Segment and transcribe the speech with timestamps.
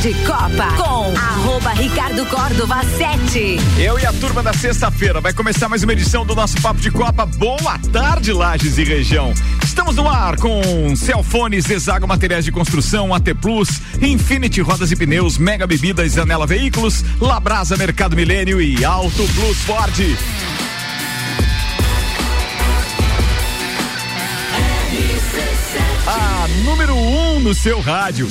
[0.00, 3.58] de Copa com arroba Ricardo Córdova 7.
[3.78, 6.88] Eu e a turma da sexta-feira vai começar mais uma edição do nosso Papo de
[6.88, 7.26] Copa.
[7.26, 9.34] Boa tarde, Lages e região.
[9.64, 15.36] Estamos no ar com Celfones, Zezago Materiais de Construção, AT Plus, Infinity Rodas e Pneus,
[15.36, 20.16] Mega Bebidas, Anela Veículos, Labrasa Mercado Milênio e Auto Plus Ford.
[26.06, 28.30] A número 1 um no seu rádio.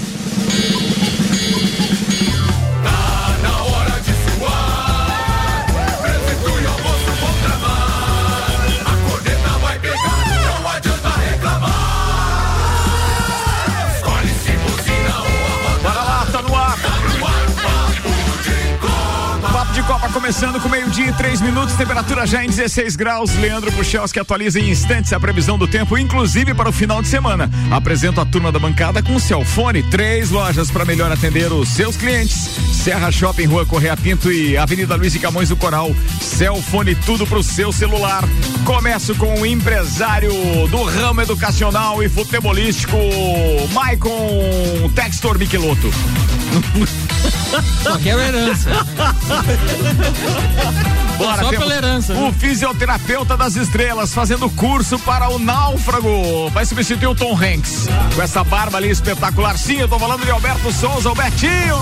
[20.07, 23.35] Copa começando com meio-dia e três minutos, temperatura já em 16 graus.
[23.35, 27.09] Leandro Puxels que atualiza em instantes a previsão do tempo, inclusive para o final de
[27.09, 27.49] semana.
[27.70, 31.98] Apresento a turma da bancada com o Celfone, três lojas para melhor atender os seus
[31.98, 32.49] clientes.
[32.71, 35.93] Serra Shopping, Rua Correia Pinto e Avenida Luiz e Camões do Coral.
[36.21, 38.23] Celfone, tudo para o seu celular.
[38.63, 40.32] Começo com o empresário
[40.70, 42.98] do ramo educacional e futebolístico,
[43.73, 45.91] Maicon Textor Michelotto.
[47.84, 48.70] Só quero herança.
[51.18, 52.13] Bora, Só pela herança.
[52.13, 56.49] O fisioterapeuta das estrelas fazendo curso para o náufrago.
[56.51, 57.88] Vai substituir o Tom Hanks.
[58.15, 59.57] Com essa barba ali espetacular.
[59.57, 61.77] Sim, eu tô falando de Alberto Souza, o Betinho.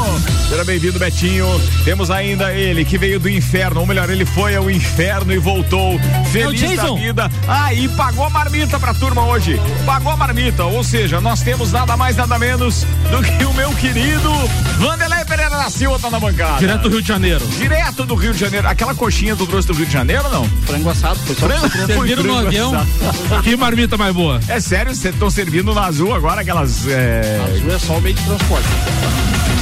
[0.47, 1.45] Seja bem-vindo, Betinho.
[1.83, 5.99] Temos ainda ele que veio do inferno, ou melhor, ele foi ao inferno e voltou
[6.31, 7.31] feliz É da vida.
[7.47, 9.59] Ah, e pagou a marmita pra turma hoje.
[9.85, 13.71] Pagou a marmita, ou seja, nós temos nada mais, nada menos do que o meu
[13.73, 14.31] querido
[14.77, 16.59] Vanderlei Pereira da Silva tá na bancada.
[16.59, 17.45] Direto do Rio de Janeiro.
[17.47, 18.67] Direto do Rio de Janeiro.
[18.67, 20.49] Aquela coxinha tu trouxe do Rio de Janeiro ou não?
[20.65, 22.73] Frango assado, foi só Frango- Serviram no avião.
[22.75, 23.43] assado.
[23.43, 24.39] Que marmita mais boa.
[24.47, 26.87] É sério, vocês estão servindo no azul agora aquelas.
[26.87, 27.41] É...
[27.55, 28.67] azul é só o meio de transporte.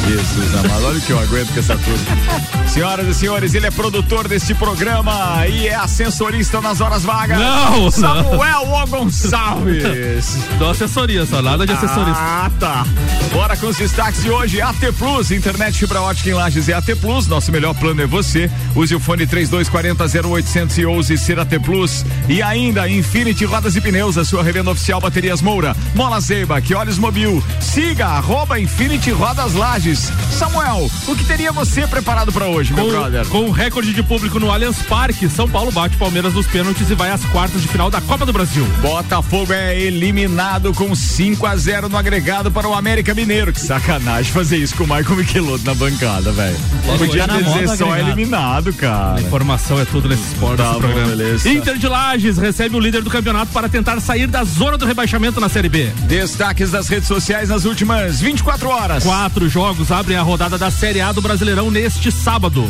[0.06, 2.68] Jesus amado, olha o que eu aguento com essa turma.
[2.68, 7.40] Senhoras e senhores, ele é produtor deste programa e é ascensorista nas horas vagas.
[7.40, 8.88] Não, Samuel O.
[8.88, 10.38] Gonçalves.
[10.60, 12.20] Dou assessoria, só nada de assessorista.
[12.20, 12.86] Ah, tá.
[13.32, 14.62] Bora com os destaques de hoje.
[14.62, 17.28] AT Plus, internet fibra ótica em Lages é AT Plus.
[17.28, 18.50] Nosso melhor plano é você.
[18.76, 22.06] Use o fone 3240 0811 ser AT Plus.
[22.28, 25.76] E ainda Infinity Rodas e Pneus, a sua revenda oficial Baterias Moura.
[25.96, 27.44] Mola Zeiba, que olhos mobil.
[27.60, 30.12] Siga arroba Infinity Rodas Lages.
[30.32, 33.26] Samuel, o que teria você preparado para hoje, meu brother?
[33.26, 36.90] Com, com um recorde de público no Allianz Parque, São Paulo bate Palmeiras nos pênaltis
[36.90, 38.66] e vai às quartas de final da Copa do Brasil.
[38.82, 43.54] Botafogo é eliminado com 5 a 0 no agregado para o América Mineiro.
[43.54, 46.58] Que sacanagem fazer isso com o Michael Michelotto na bancada, velho.
[46.98, 48.00] Podia tá dizer só agregado.
[48.12, 49.22] eliminado, cara.
[49.22, 51.08] Informação é tudo nesse esporte, Tá programa.
[51.08, 51.50] beleza.
[51.50, 55.40] Inter de Lages recebe o líder do campeonato para tentar sair da zona do rebaixamento
[55.40, 55.92] na Série B.
[56.08, 59.04] Destaques das redes sociais nas últimas 24 horas.
[59.04, 62.66] Quatro jogos abrem a rodada da Série A do Brasileirão neste sábado.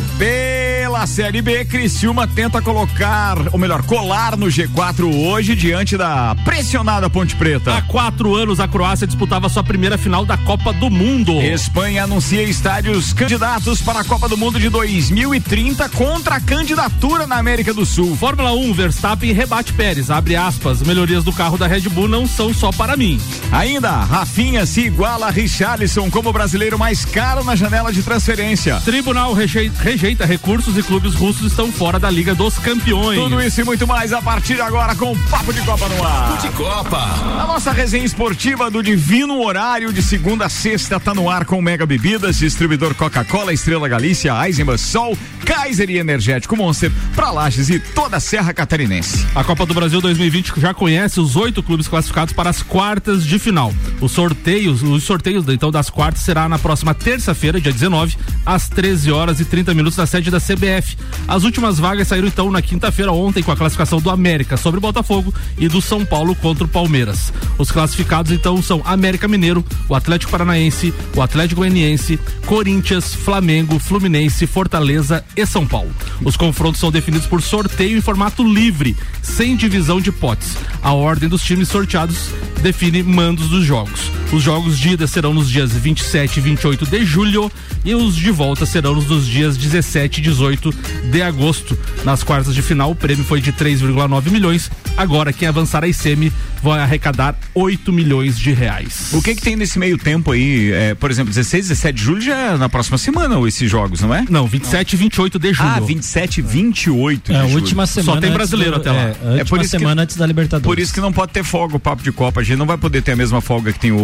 [0.94, 7.10] Pela Série B, Criciúma tenta colocar, ou melhor, colar no G4 hoje diante da pressionada
[7.10, 7.82] Ponte Há Preta.
[7.88, 11.32] quatro anos, a Croácia disputava sua primeira final da Copa do Mundo.
[11.42, 17.38] Espanha anuncia estádios candidatos para a Copa do Mundo de 2030 contra a candidatura na
[17.38, 18.14] América do Sul.
[18.16, 22.54] Fórmula 1, Verstappen rebate Pérez, abre aspas, melhorias do carro da Red Bull não são
[22.54, 23.20] só para mim.
[23.50, 28.80] Ainda, Rafinha se iguala a Richarlison como o brasileiro mais caro na janela de transferência.
[28.84, 33.18] Tribunal rejei- rejeita recursos e clubes russos estão fora da Liga dos Campeões.
[33.18, 36.04] Tudo isso e muito mais a partir de agora com o Papo de Copa no
[36.04, 36.38] ar.
[36.38, 36.98] De Copa.
[36.98, 41.60] A nossa resenha esportiva do divino horário de segunda a sexta tá no ar com
[41.62, 47.78] Mega Bebidas, distribuidor Coca-Cola, Estrela Galícia, Eisenbahn, Sol, Kaiser e Energético Monster, pra Lages e
[47.78, 49.26] toda a Serra Catarinense.
[49.34, 53.38] A Copa do Brasil 2020 já conhece os oito clubes classificados para as quartas de
[53.38, 53.72] final.
[54.00, 59.10] Os sorteios, os sorteios então das quartas será na próxima terça-feira, dia 19, às 13
[59.10, 60.96] horas e 30 minutos na sede da CBF.
[61.28, 64.80] As últimas vagas saíram então na quinta-feira ontem com a classificação do América sobre o
[64.80, 67.32] Botafogo e do São Paulo contra o Palmeiras.
[67.58, 74.46] Os classificados então são América Mineiro, o Atlético Paranaense, o Atlético Goianiense, Corinthians, Flamengo, Fluminense,
[74.46, 75.94] Fortaleza e São Paulo.
[76.22, 80.56] Os confrontos são definidos por sorteio em formato livre, sem divisão de potes.
[80.82, 82.30] A ordem dos times sorteados
[82.62, 84.10] define mandos dos jogos.
[84.32, 87.50] Os jogos de ida serão nos dias 27 e 28 de julho
[87.84, 91.76] e os de volta serão nos dias 17 e 18 28 de agosto.
[92.04, 94.70] Nas quartas de final, o prêmio foi de 3,9 milhões.
[94.96, 99.08] Agora, quem avançar a semi vai arrecadar 8 milhões de reais.
[99.12, 100.72] O que que tem nesse meio tempo aí?
[100.72, 104.00] É, por exemplo, 16, 17 de julho já é na próxima semana ou esses jogos,
[104.00, 104.24] não é?
[104.30, 105.68] Não, 27 e 28 de julho.
[105.68, 107.60] Ah, 27 e 28 É, a de julho.
[107.62, 108.14] última semana.
[108.14, 108.98] Só tem brasileiro do- até lá.
[109.02, 110.64] É, a última por isso que- semana antes da Libertadores.
[110.66, 112.40] Por isso que não pode ter folga o papo de Copa.
[112.40, 113.96] A gente não vai poder ter a mesma folga que tem o,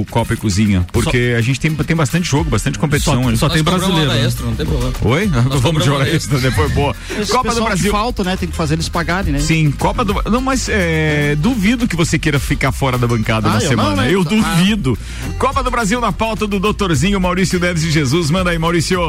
[0.00, 0.86] o Copa e Cozinha.
[0.92, 3.22] Porque a gente tem, tem bastante jogo, bastante competição.
[3.36, 4.10] Só, só tem brasileiro.
[4.12, 4.24] né?
[4.24, 4.92] extra, não tem problema.
[5.02, 5.26] Oi?
[5.26, 6.94] Vamos cobramos extra depois, boa.
[7.18, 7.90] Esse Copa do Brasil.
[7.92, 8.36] falta, né?
[8.36, 9.38] Tem que fazer eles pagarem, né?
[9.38, 13.52] Sim, Copa do Não, mas é, duvido que você queira ficar fora da bancada Ah,
[13.54, 13.88] na eu semana.
[13.90, 14.12] não, né?
[14.12, 14.24] Eu Ah.
[14.24, 14.98] duvido.
[15.38, 18.30] Copa do Brasil na pauta do doutorzinho Maurício Neves de Jesus.
[18.30, 19.00] Manda aí, Maurício.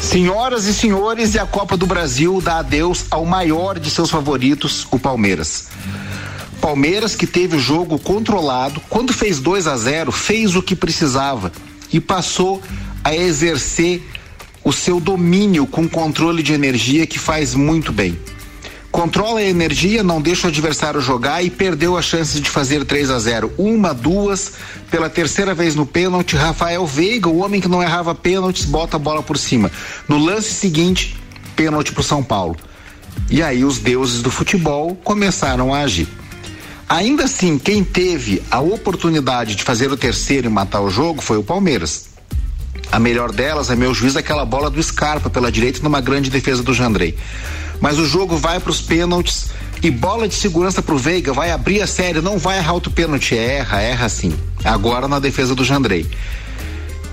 [0.00, 4.86] Senhoras e senhores, e a Copa do Brasil dá adeus ao maior de seus favoritos,
[4.90, 5.68] o Palmeiras.
[6.60, 11.52] Palmeiras que teve o jogo controlado, quando fez 2 a 0, fez o que precisava
[11.92, 12.62] e passou
[13.04, 14.02] a exercer
[14.62, 18.18] o seu domínio com controle de energia que faz muito bem.
[18.90, 23.10] Controla a energia, não deixa o adversário jogar e perdeu a chance de fazer 3
[23.10, 23.52] a 0.
[23.56, 24.54] Uma, duas,
[24.90, 28.98] pela terceira vez no pênalti, Rafael Veiga, o homem que não errava pênaltis, bota a
[28.98, 29.70] bola por cima.
[30.08, 31.16] No lance seguinte,
[31.54, 32.56] pênalti pro São Paulo.
[33.30, 36.08] E aí os deuses do futebol começaram a agir.
[36.88, 41.38] Ainda assim, quem teve a oportunidade de fazer o terceiro e matar o jogo foi
[41.38, 42.09] o Palmeiras.
[42.90, 46.30] A melhor delas, a meu juízo, é aquela bola do Scarpa pela direita numa grande
[46.30, 47.16] defesa do Jandrei.
[47.80, 49.48] Mas o jogo vai para os pênaltis
[49.82, 53.36] e bola de segurança pro Veiga, vai abrir a série, não vai errar outro pênalti,
[53.36, 54.34] erra, erra sim.
[54.64, 56.06] Agora na defesa do Jandrei.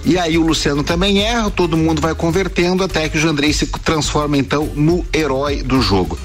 [0.04, 3.66] E aí o Luciano também erra, todo mundo vai convertendo até que o Jandrei se
[3.84, 6.18] transforma então no herói do jogo.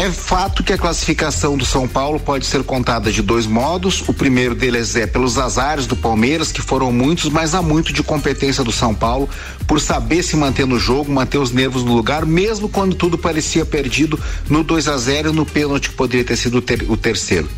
[0.00, 4.08] É fato que a classificação do São Paulo pode ser contada de dois modos.
[4.08, 8.00] O primeiro deles é pelos azares do Palmeiras, que foram muitos, mas há muito de
[8.00, 9.28] competência do São Paulo
[9.66, 13.66] por saber se manter no jogo, manter os nervos no lugar, mesmo quando tudo parecia
[13.66, 14.16] perdido
[14.48, 17.48] no 2 a 0 e no pênalti que poderia ter sido ter- o terceiro.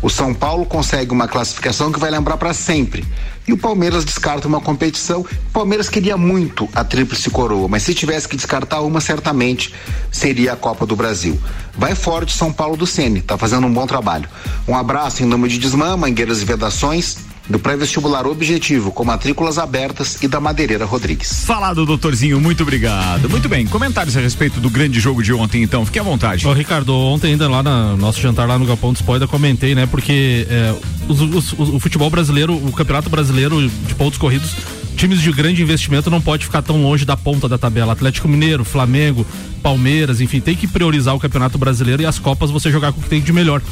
[0.00, 3.04] O São Paulo consegue uma classificação que vai lembrar para sempre.
[3.48, 5.22] E o Palmeiras descarta uma competição.
[5.22, 9.74] O Palmeiras queria muito a tríplice coroa, mas se tivesse que descartar uma, certamente
[10.12, 11.40] seria a Copa do Brasil.
[11.76, 14.28] Vai forte São Paulo do Sene, tá fazendo um bom trabalho.
[14.68, 17.16] Um abraço em nome de Desmã, Mangueiras e Vedações,
[17.48, 21.44] do pré-vestibular Objetivo, com matrículas abertas e da Madeireira Rodrigues.
[21.44, 23.28] Falado, doutorzinho, muito obrigado.
[23.28, 25.84] Muito bem, comentários a respeito do grande jogo de ontem, então.
[25.86, 26.46] Fique à vontade.
[26.46, 29.86] Ô, Ricardo, ontem ainda lá no nosso jantar lá no Galpão do Spoiler, comentei, né?
[29.86, 30.74] Porque é,
[31.08, 34.54] os- os- os- o futebol brasileiro, o campeonato brasileiro de pontos corridos,
[34.96, 37.92] times de grande investimento não pode ficar tão longe da ponta da tabela.
[37.92, 39.24] Atlético Mineiro, Flamengo,
[39.62, 43.02] Palmeiras, enfim, tem que priorizar o campeonato brasileiro e as Copas você jogar com o
[43.02, 43.62] que tem de melhor.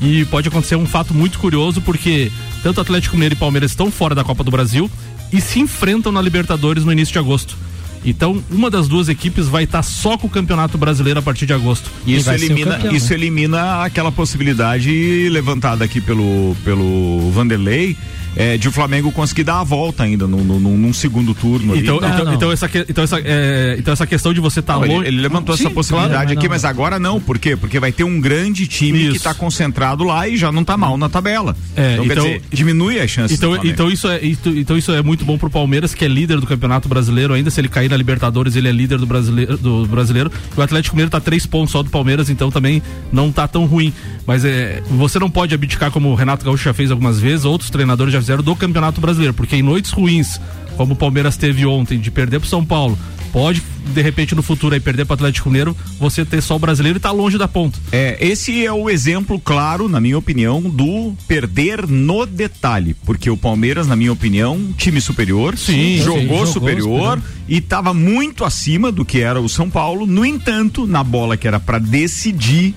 [0.00, 2.30] E pode acontecer um fato muito curioso, porque
[2.62, 4.90] tanto Atlético Mineiro e Palmeiras estão fora da Copa do Brasil
[5.32, 7.56] e se enfrentam na Libertadores no início de agosto.
[8.04, 11.54] Então, uma das duas equipes vai estar só com o Campeonato Brasileiro a partir de
[11.54, 11.90] agosto.
[12.06, 13.14] Isso vai ser o elimina, campeão, isso né?
[13.14, 17.96] elimina aquela possibilidade levantada aqui pelo, pelo Vanderlei
[18.36, 21.76] é, de o Flamengo conseguir dar a volta ainda num, num, num segundo turno.
[21.76, 22.34] Então, Não, então, não.
[22.34, 25.08] então, essa, que- então, essa, é, então essa questão de você estar ele, longe.
[25.08, 26.54] ele levantou Sim, essa possibilidade claro, mas aqui, não.
[26.54, 27.20] mas agora não.
[27.20, 27.56] Por quê?
[27.56, 29.16] Porque vai ter um grande time que Isso.
[29.16, 31.56] está concentrado lá e já não está mal na tabela.
[31.76, 33.38] É, então, então- quer dizer, diminui as chances.
[33.38, 36.08] do Então, então, isso é, então, então isso é muito bom pro Palmeiras, que é
[36.08, 37.34] líder do Campeonato Brasileiro.
[37.34, 39.56] Ainda se ele cair na Libertadores, ele é líder do brasileiro.
[39.58, 40.30] Do brasileiro.
[40.56, 42.82] E o Atlético Mineiro tá três pontos só do Palmeiras, então também
[43.12, 43.92] não tá tão ruim.
[44.26, 47.70] Mas é, você não pode abdicar, como o Renato Gaúcho já fez algumas vezes, outros
[47.70, 49.34] treinadores já fizeram, do Campeonato Brasileiro.
[49.34, 50.40] Porque em noites ruins,
[50.76, 52.98] como o Palmeiras teve ontem, de perder pro São Paulo,
[53.32, 53.62] pode,
[53.92, 57.00] de repente, no futuro aí perder pro Atlético Mineiro, você ter só o brasileiro e
[57.00, 57.78] tá longe da ponta.
[57.90, 62.94] É, esse é o exemplo claro, na minha opinião, do perder no detalhe.
[63.04, 67.22] Porque o Palmeiras, na minha opinião, time superior, Sim, jogou, sim, jogou superior superior.
[67.48, 70.06] e estava muito acima do que era o São Paulo.
[70.06, 72.72] No entanto, na bola que era para decidir,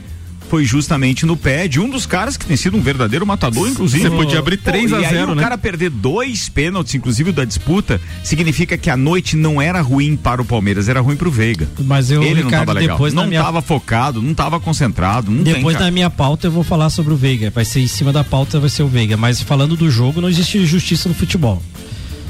[0.50, 4.04] foi justamente no pé de um dos caras que tem sido um verdadeiro matador, inclusive.
[4.04, 5.44] Você podia abrir 3 a e aí 0, o né?
[5.44, 10.42] cara perder dois pênaltis, inclusive da disputa, significa que a noite não era ruim para
[10.42, 11.68] o Palmeiras, era ruim para o Veiga.
[11.80, 14.60] Mas eu, Ele não Ricardo, tava legal, depois não na minha tava focado, não tava
[14.60, 15.86] concentrado, não tem, Depois cara.
[15.88, 17.52] da minha pauta eu vou falar sobre o Veiga.
[17.52, 19.18] Vai ser em cima da pauta, vai ser o Veiga.
[19.18, 21.62] Mas falando do jogo, não existe justiça no futebol.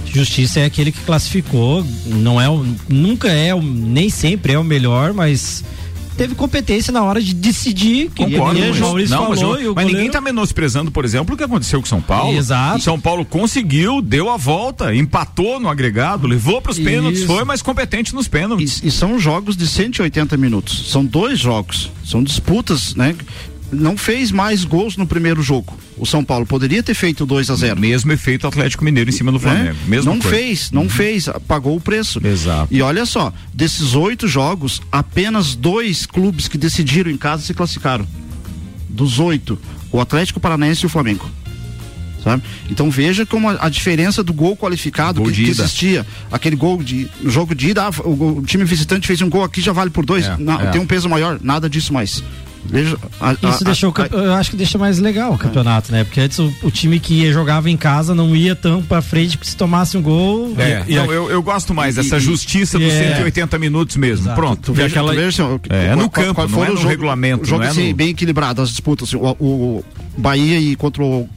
[0.05, 5.13] Justiça é aquele que classificou, não é, o- nunca é, nem sempre é o melhor,
[5.13, 5.63] mas
[6.17, 8.09] teve competência na hora de decidir.
[8.09, 10.13] Que Concordo, ele, mas, o Maurício não, mas, falou eu- e o mas ninguém goleiro-
[10.13, 12.35] tá menosprezando, por exemplo, o que aconteceu com o São Paulo.
[12.35, 12.81] Exato.
[12.81, 17.61] São Paulo conseguiu, deu a volta, empatou no agregado, levou para os pênaltis, foi mais
[17.61, 18.81] competente nos pênaltis.
[18.83, 20.89] E, e são jogos de 180 minutos.
[20.91, 21.91] São dois jogos.
[22.03, 23.15] São disputas, né?
[23.71, 25.77] Não fez mais gols no primeiro jogo.
[25.97, 29.31] O São Paulo poderia ter feito 2 a 0 Mesmo efeito Atlético Mineiro em cima
[29.31, 29.65] do Flamengo.
[29.65, 29.75] né?
[29.87, 30.37] Mesma não coisa.
[30.37, 32.25] fez, não fez, pagou o preço.
[32.25, 32.73] Exato.
[32.73, 38.07] E olha só, desses oito jogos, apenas dois clubes que decidiram em casa se classificaram.
[38.87, 39.59] Dos oito,
[39.91, 41.29] o Atlético Paranaense e o Flamengo.
[42.23, 42.43] Sabe?
[42.69, 46.05] Então veja como a, a diferença do gol qualificado Gol que, que existia.
[46.31, 49.43] Aquele gol de no jogo de ida, ah, o, o time visitante fez um gol
[49.43, 50.25] aqui já vale por dois.
[50.25, 50.71] É, Não, é.
[50.71, 52.23] Tem um peso maior, nada disso mais.
[52.65, 55.91] Veja, a- a- Isso deixou, o a- eu acho que deixa mais legal o campeonato,
[55.91, 56.03] né?
[56.03, 59.37] Porque antes o, o time que ia, jogava em casa não ia tão pra frente
[59.37, 60.53] que se tomasse um gol.
[60.57, 63.15] É, E- e não, a- eu, eu gosto mais dessa e- justiça dos é.
[63.15, 64.25] 180 minutos mesmo.
[64.25, 64.35] Exato.
[64.35, 64.61] Pronto.
[64.61, 66.89] Tu veja, aquela- tu veja, É, é no campo, não foram é no o jogo-
[66.89, 69.07] regulamento, O jogo não é assim, no- bem equilibrado, as disputas.
[69.09, 69.85] assim, o, o
[70.17, 71.29] Bahia e contra o,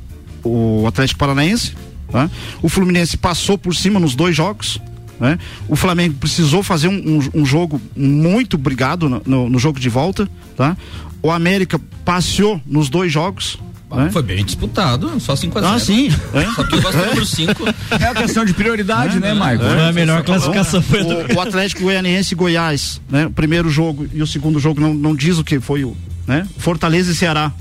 [0.44, 1.74] o Atlético Paranaense.
[2.12, 2.28] né?
[2.60, 4.80] O Fluminense passou por cima nos dois jogos.
[5.20, 5.38] né?
[5.68, 6.94] O Flamengo precisou fazer um,
[7.34, 10.26] um- um jogo muito brigado no, no- no jogo de volta.
[10.56, 10.74] Tá?
[11.22, 13.58] O América passeou nos dois jogos.
[13.90, 14.08] né?
[14.10, 16.08] Foi bem disputado, só 5 a 0 Ah, sim.
[16.32, 16.44] é.
[16.54, 17.62] Só que do número 5.
[18.00, 19.64] É a questão de prioridade, né, Maicon?
[19.64, 23.26] Foi a melhor classificação foi o, o Atlético Goianiense e Goiás, né?
[23.26, 25.96] O primeiro jogo e o segundo jogo não, não diz o que foi o,
[26.26, 26.46] né?
[26.58, 27.52] Fortaleza e Ceará.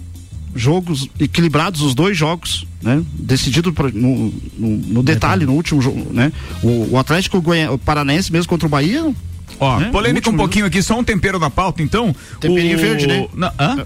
[0.56, 3.04] Jogos equilibrados os dois jogos, né?
[3.14, 6.32] Decidido pra- no, no, no detalhe, no último jogo, né?
[6.64, 9.14] O, o Atlético Goiá, o Paranaense mesmo contra o Bahia,
[9.60, 9.90] Ó, né?
[9.92, 12.16] polêmica um pouquinho aqui, só um tempero na pauta, então.
[12.40, 13.28] Temperinho O- verde, né?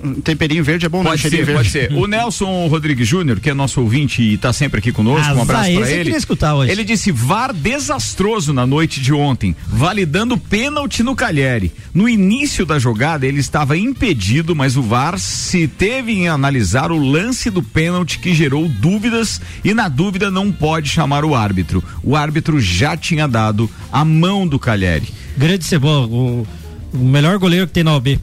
[0.03, 1.09] Um temperinho verde é bom, né?
[1.09, 1.71] Pode Cheirinho ser, verde.
[1.71, 1.93] pode ser.
[1.93, 5.41] O Nelson Rodrigues Júnior, que é nosso ouvinte e tá sempre aqui conosco, um Azar,
[5.41, 6.03] abraço eu ele.
[6.03, 6.71] queria escutar hoje.
[6.71, 11.71] Ele disse VAR desastroso na noite de ontem, validando pênalti no Calheri.
[11.93, 16.97] No início da jogada, ele estava impedido, mas o VAR se teve em analisar o
[16.97, 21.83] lance do pênalti que gerou dúvidas e na dúvida não pode chamar o árbitro.
[22.03, 25.07] O árbitro já tinha dado a mão do Calheri.
[25.37, 26.47] Grande Cebola, o,
[26.93, 28.19] o melhor goleiro que tem na OB.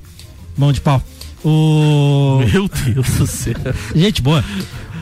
[0.57, 1.03] Mão de pau.
[1.45, 2.41] O.
[2.53, 3.55] Meu Deus do céu.
[3.95, 4.45] Gente boa.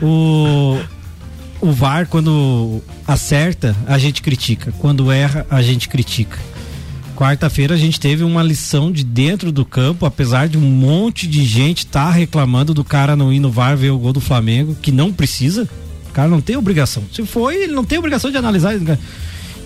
[0.01, 0.79] O.
[1.61, 4.73] O VAR, quando acerta, a gente critica.
[4.79, 6.39] Quando erra, a gente critica.
[7.17, 11.43] Quarta-feira a gente teve uma lição de dentro do campo, apesar de um monte de
[11.43, 14.89] gente estar reclamando do cara não ir no VAR ver o gol do Flamengo, que
[14.89, 15.67] não precisa.
[16.09, 17.03] O cara não tem obrigação.
[17.13, 18.73] Se foi, ele não tem obrigação de analisar.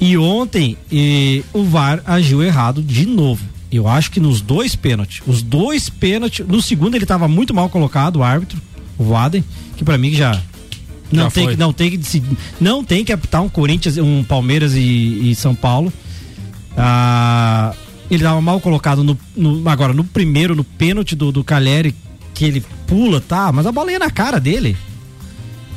[0.05, 3.43] E ontem eh, o VAR agiu errado de novo.
[3.71, 7.69] Eu acho que nos dois pênaltis, os dois pênaltis, no segundo ele estava muito mal
[7.69, 8.59] colocado, o árbitro,
[8.97, 9.43] o Waden,
[9.77, 10.39] que para mim já
[11.11, 11.53] não Já tem foi.
[11.53, 14.79] que não tem que decidir- não tem que apitar um Corinthians, um Palmeiras e,
[15.31, 15.91] e São Paulo.
[16.77, 17.73] Ah,
[18.09, 21.95] ele estava mal colocado no, no- agora no primeiro no pênalti do do Caleri
[22.33, 24.75] que ele pula, tá, mas a bola ia na cara dele.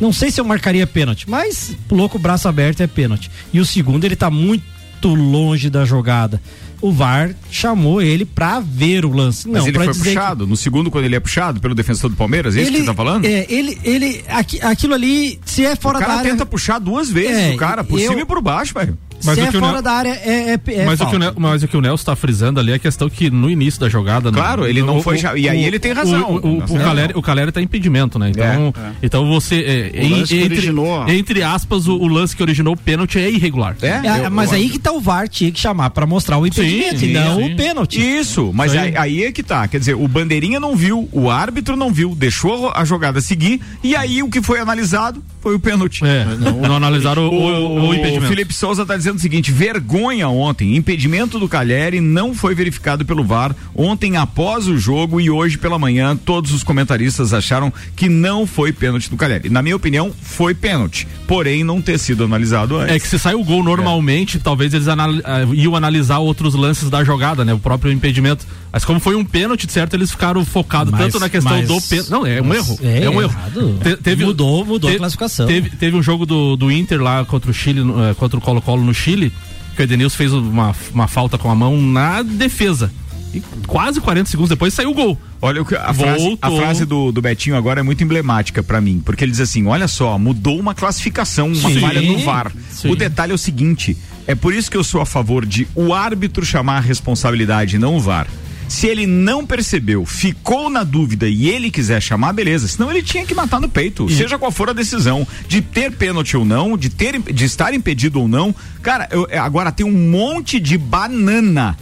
[0.00, 3.30] Não sei se eu marcaria pênalti, mas pulou com o braço aberto é pênalti.
[3.52, 4.64] E o segundo, ele tá muito
[5.04, 6.40] longe da jogada.
[6.82, 9.48] O VAR chamou ele pra ver o lance.
[9.48, 11.74] Mas não, ele pra foi dizer que- puxado, no segundo, quando ele é puxado pelo
[11.74, 13.24] defensor do Palmeiras, é isso que você tá falando?
[13.24, 16.30] É, ele, ele, aqui- aquilo ali, se é fora o da cara área.
[16.30, 18.96] tenta puxar duas vezes É, o cara, por eu- cima e por baixo, velho.
[19.26, 21.06] Se Mas o é que o fora Nel- da área, é, é, é mas, o
[21.06, 21.18] que o.
[21.18, 23.80] Nel- mas o que o Nelson tá frisando ali é a questão que no início
[23.80, 24.30] da jogada.
[24.30, 26.22] Claro, no- ele não o- foi o- já- e aí ele tem razão.
[26.30, 26.78] O, o, Tá o.
[26.78, 28.30] Caleri, o Caleri tá impedimento, né?
[28.30, 29.90] Então, então você.
[29.94, 32.76] é, O em- lance que entre, originou- entre aspas, o, o lance que originou o
[32.76, 33.76] pênalti é irregular.
[33.82, 34.72] É, É, eu- mas eu aí acho.
[34.72, 37.52] que tá o VAR, tinha que chamar pra mostrar o impedimento sim, e não sim.
[37.52, 38.00] o pênalti.
[38.00, 38.96] Isso, mas aí.
[38.96, 39.24] aí.
[39.24, 39.66] é que tá.
[39.66, 43.96] Quer dizer, o bandeirinha não viu, o árbitro não viu, deixou a jogada seguir, e
[43.96, 46.04] aí o que foi analisado foi o pênalti.
[46.04, 46.24] É,
[46.68, 48.26] não, analisaram o, o, o impedimento.
[48.26, 50.76] Felipe Souza está dizendo o seguinte: vergonha ontem.
[50.76, 55.78] Impedimento do Calheri não foi verificado pelo VAR ontem após o jogo e hoje pela
[55.78, 56.16] manhã.
[56.16, 59.48] Todos os comentaristas acharam que não foi pênalti do Calheri.
[59.48, 62.94] Na minha opinião, foi pênalti, porém não ter sido analisado antes.
[62.94, 66.88] É que se sai o gol normalmente, talvez eles anal- ah, iam analisar outros lances
[66.90, 67.52] da jogada, né?
[67.54, 68.46] O próprio impedimento.
[68.72, 69.94] Mas como foi um pênalti, certo?
[69.94, 72.10] Eles ficaram focados Mas- tanto na questão mas- do pênalti.
[72.10, 72.78] Não, é um erro.
[72.82, 73.34] é É, um erro.
[73.82, 75.46] Te- teve, Mudou- mudou a classificação.
[75.46, 78.84] Teve, teve um jogo do, do Inter lá contra o Chile, eh, contra o Colo-Colo
[78.84, 79.32] no Chile,
[79.74, 82.90] que o Edenilson fez uma, uma falta com a mão na defesa.
[83.34, 85.20] E quase 40 segundos depois saiu o gol.
[85.42, 88.80] Olha, o que- a frase, a frase do, do Betinho agora é muito emblemática pra
[88.80, 92.50] mim, porque ele diz assim: olha só, mudou uma classificação, uma Sim, falha no VAR.
[92.70, 92.88] sim.
[92.90, 93.94] O detalhe é o seguinte:
[94.26, 97.96] é por isso que eu sou a favor de o árbitro chamar a responsabilidade, não
[97.96, 98.26] o VAR.
[98.68, 102.66] Se ele não percebeu, ficou na dúvida e ele quiser chamar, beleza.
[102.66, 106.36] Senão ele tinha que matar no peito, seja qual for a decisão, de ter pênalti
[106.36, 108.54] ou não, de ter, de estar impedido ou não.
[108.82, 111.76] Cara, eu- agora tem um monte de banana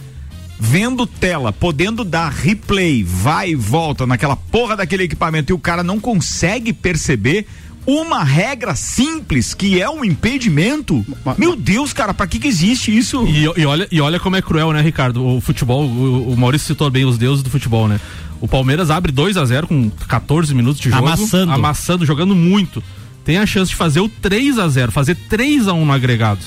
[0.59, 5.83] vendo tela, podendo dar replay, vai e volta naquela porra daquele equipamento e o cara
[5.83, 7.45] não consegue perceber
[7.85, 11.05] uma regra simples que é um impedimento.
[11.37, 13.25] Meu Deus, cara, pra que que existe isso?
[13.27, 15.25] E, e olha, e olha como é cruel, né, Ricardo?
[15.25, 17.99] O futebol, o, o Maurício citou bem os deuses do futebol, né?
[18.41, 21.05] O Palmeiras abre 2 a 0 com 14 minutos de jogo.
[21.07, 21.51] Amassando.
[21.51, 22.83] Amassando, jogando muito.
[23.23, 26.41] Tem a chance de fazer o 3 a 0 fazer 3 a 1 no agregado.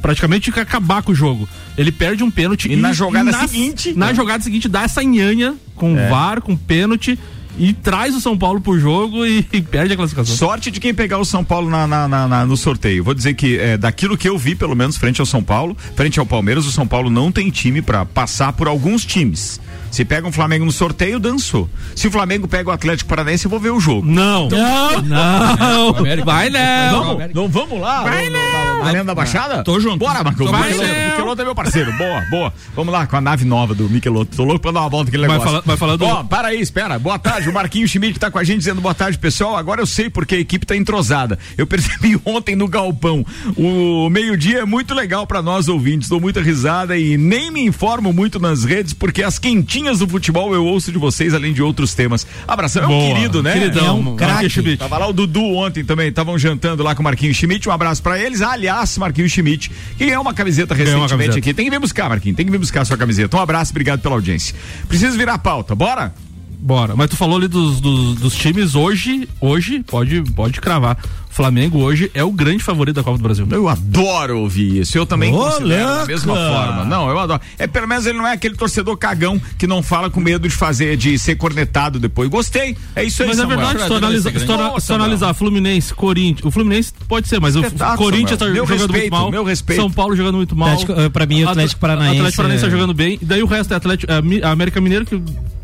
[0.00, 1.48] Praticamente acabar com o jogo.
[1.76, 2.70] Ele perde um pênalti.
[2.70, 6.08] E na jogada seguinte- Na jogada seguinte dá essa nhanha com É.
[6.08, 7.18] VAR, com pênalti.
[7.58, 10.34] E traz o São Paulo pro jogo e, e perde a classificação.
[10.36, 13.04] Sorte de quem pegar o São Paulo na, na- na- no sorteio.
[13.04, 16.18] Vou dizer que é, daquilo que eu vi, pelo menos frente ao São Paulo, frente
[16.18, 19.60] ao Palmeiras, o São Paulo não tem time pra passar por alguns times.
[19.92, 21.68] Se pega um Flamengo no sorteio, dançou.
[21.94, 24.04] Se o Flamengo pega o Atlético Paranaense, eu vou ver o jogo.
[24.04, 24.48] Não.
[24.50, 25.02] Não.
[25.02, 25.96] Não.
[25.98, 26.24] América.
[26.24, 27.18] Vai não.
[27.18, 28.02] Vamos, não vamos lá?
[28.02, 28.82] Vai não.
[28.84, 29.62] Arena da Baixada?
[29.62, 29.98] Tô junto.
[29.98, 30.50] Bora, Marcos.
[30.50, 30.84] Vai não.
[31.10, 31.92] Micheloto é meu parceiro.
[31.92, 32.52] Boa, boa.
[32.74, 34.34] Vamos lá com a nave nova do Micheloto.
[34.36, 35.42] Tô louco pra dar uma volta Vai negócio.
[35.44, 36.98] fala- vai falando- Ó, para aí, espera.
[36.98, 37.48] Boa tarde.
[37.48, 39.56] O Marquinho Schmidt tá com a gente dizendo boa tarde, pessoal.
[39.56, 41.38] Agora eu sei porque a equipe tá entrosada.
[41.58, 43.24] Eu percebi ontem no galpão.
[43.56, 46.08] O meio-dia é muito legal pra nós ouvintes.
[46.08, 50.54] Dou muita risada e nem me informo muito nas redes porque as quentinhas do futebol
[50.54, 52.26] eu ouço de vocês, além de outros temas.
[52.46, 52.82] Abração.
[52.82, 53.14] É um Boa.
[53.14, 53.52] querido, né?
[53.52, 53.86] Queridão.
[53.86, 54.48] É um craque.
[54.48, 54.78] Schmidt.
[54.78, 57.68] Tava lá o Dudu ontem também, estavam jantando lá com o Marquinhos Schmidt.
[57.68, 58.40] Um abraço pra eles.
[58.42, 61.38] Aliás, Marquinhos Schmidt, que ganhou uma camiseta Ganhou uma recentemente camiseta.
[61.50, 61.54] aqui.
[61.54, 63.36] Tem que vir buscar, Marquinhos, tem que vir buscar a sua camiseta.
[63.36, 64.54] Um abraço, obrigado pela audiência.
[64.88, 66.14] Preciso virar a pauta, bora?
[66.58, 66.94] Bora.
[66.94, 70.96] Mas tu falou ali dos, dos, dos times hoje, hoje, pode, pode cravar.
[71.32, 73.48] O Flamengo hoje é o grande favorito da Copa do Brasil.
[73.50, 74.98] Eu adoro ouvir isso.
[74.98, 76.84] Eu também Ô, considero da mesma forma.
[76.84, 77.40] Não, eu adoro.
[77.58, 80.54] É pelo menos ele não é aquele torcedor cagão que não fala com medo de
[80.54, 82.28] fazer, de ser cornetado depois.
[82.28, 82.76] Gostei.
[82.94, 83.58] É isso aí, Mas é Samuel.
[83.60, 87.62] verdade, se analisar, se analisar Fluminense, Corinthians, o Fluminense pode ser, mas o
[87.96, 88.52] Corinthians tá Samuel.
[88.52, 89.30] Meu jogando respeito, muito mal.
[89.30, 89.80] meu respeito.
[89.80, 90.68] São Paulo jogando muito mal.
[90.68, 93.18] Atlético, eh, pra mim, o Atlético Paranaense Atlético Paranaense é- tá jogando bem.
[93.22, 95.18] E daí o resto é Atlético, é, América Mineiro que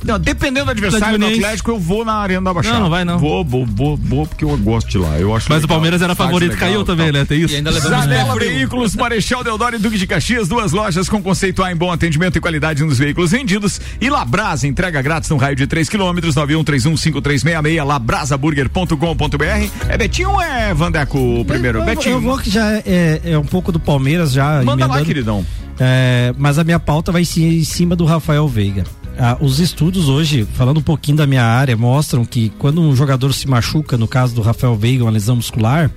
[0.04, 1.44] Não, dependendo do adversário do Fluminense.
[1.44, 2.76] Atlético, eu vou na Arena da Baixada.
[2.76, 3.18] Não, não vai, não.
[3.18, 5.18] Vou, vou, vou, vou porque eu gosto de lá.
[5.18, 5.68] Eu acho Mas o.
[5.68, 7.20] Palmeiras era favorito, legal caiu também, tal.
[7.20, 7.24] né?
[7.24, 7.54] Tem isso.
[7.80, 8.38] Zanela.
[8.38, 12.36] Veículos, Marechal Deodoro e Duque de Caxias, duas lojas com conceito A em bom atendimento
[12.36, 13.80] e qualidade nos veículos vendidos.
[14.00, 19.44] E Labrasa, entrega grátis no raio de 3 km, 91315366, labrasaburger.com.br.
[19.88, 21.78] É Betinho ou é Vandeco o primeiro?
[21.78, 22.14] Eu, eu, Betinho.
[22.14, 24.62] eu vou que já é, é um pouco do Palmeiras já.
[24.62, 25.04] Manda lá, emendando.
[25.04, 25.46] queridão.
[25.80, 28.84] É, mas a minha pauta vai ser em cima do Rafael Veiga.
[29.20, 33.32] Ah, os estudos hoje, falando um pouquinho da minha área, mostram que quando um jogador
[33.32, 35.90] se machuca, no caso do Rafael Veiga, uma lesão muscular,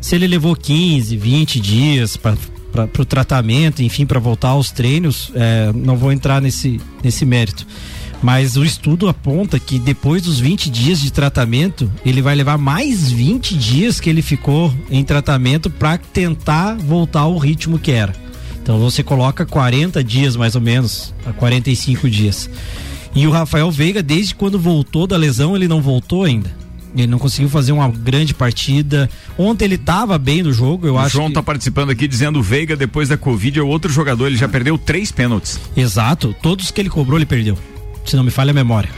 [0.00, 2.36] se ele levou 15, 20 dias para
[2.98, 7.64] o tratamento, enfim, para voltar aos treinos, é, não vou entrar nesse, nesse mérito.
[8.20, 13.12] Mas o estudo aponta que depois dos 20 dias de tratamento, ele vai levar mais
[13.12, 18.12] 20 dias que ele ficou em tratamento para tentar voltar ao ritmo que era.
[18.62, 22.48] Então você coloca 40 dias mais ou menos, a 45 dias.
[23.14, 26.50] E o Rafael Veiga, desde quando voltou da lesão, ele não voltou ainda.
[26.94, 29.08] Ele não conseguiu fazer uma grande partida.
[29.38, 31.14] Ontem ele estava bem no jogo, eu O acho.
[31.14, 31.34] João que...
[31.34, 34.26] tá participando aqui dizendo o Veiga, depois da Covid, é outro jogador.
[34.26, 35.58] Ele já perdeu três pênaltis.
[35.76, 37.56] Exato, todos que ele cobrou ele perdeu,
[38.04, 38.90] se não me falha a memória.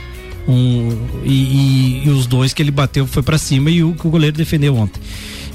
[0.47, 0.89] Um,
[1.23, 4.09] e, e- e os dois que ele bateu foi pra cima e o que o
[4.09, 4.99] goleiro defendeu ontem.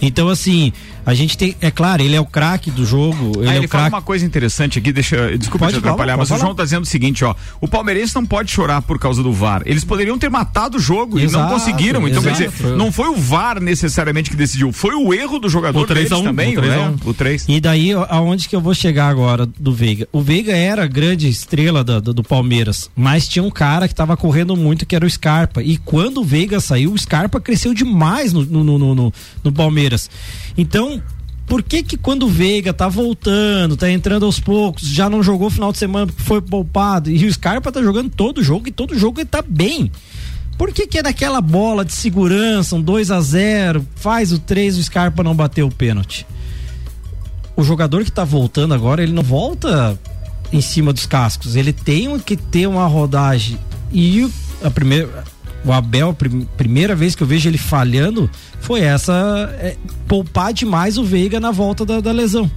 [0.01, 0.73] Então assim,
[1.11, 3.67] a gente tem, é claro, ele é o craque do jogo, ele Ah, é ele
[3.67, 6.41] o fala uma coisa interessante aqui, deixa, desculpa Pode te falar, atrapalhar, mas o falar.
[6.41, 9.63] João tá dizendo o seguinte, ó, o palmeirense não pode chorar por causa do VAR.
[9.65, 12.07] Eles poderiam ter matado o jogo e não Exato, conseguiram.
[12.07, 12.51] Então, quer exato.
[12.53, 16.13] dizer, não foi o VAR necessariamente que decidiu, foi o erro do jogador O 3
[16.13, 16.97] a 1, também, o 3 a né?
[17.05, 17.09] 1.
[17.09, 17.45] O 3.
[17.49, 20.07] E daí, aonde que eu vou chegar agora do Veiga?
[20.13, 23.95] O Veiga era a grande estrela da- do, do Palmeiras, mas tinha um cara que
[23.95, 25.63] tava correndo muito, que era o Scarpa.
[25.63, 30.11] E quando o Veiga saiu, o Scarpa cresceu demais no, no, no, no- no Palmeiras.
[30.57, 30.98] Então,
[31.49, 35.51] por que que quando o Veiga tá voltando, tá entrando aos poucos, já não jogou
[35.51, 38.99] final de semana porque foi poupado, e o Scarpa tá jogando todo jogo, e todo
[38.99, 39.91] jogo ele tá bem.
[40.57, 44.77] Por que que é naquela bola de segurança, um 2 a 0 faz o 3
[44.77, 46.27] o Scarpa não bateu o pênalti?
[47.59, 49.99] o jogador que tá voltando agora, ele não volta
[50.53, 51.57] em cima dos cascos.
[51.57, 53.59] Ele tem que ter uma rodagem.
[53.91, 54.31] E
[54.63, 55.25] a primeira,
[55.65, 59.13] o Abel, prim- primeira vez que eu vejo ele falhando foi essa:
[59.59, 62.51] é, poupar demais o Veiga na volta da, da lesão.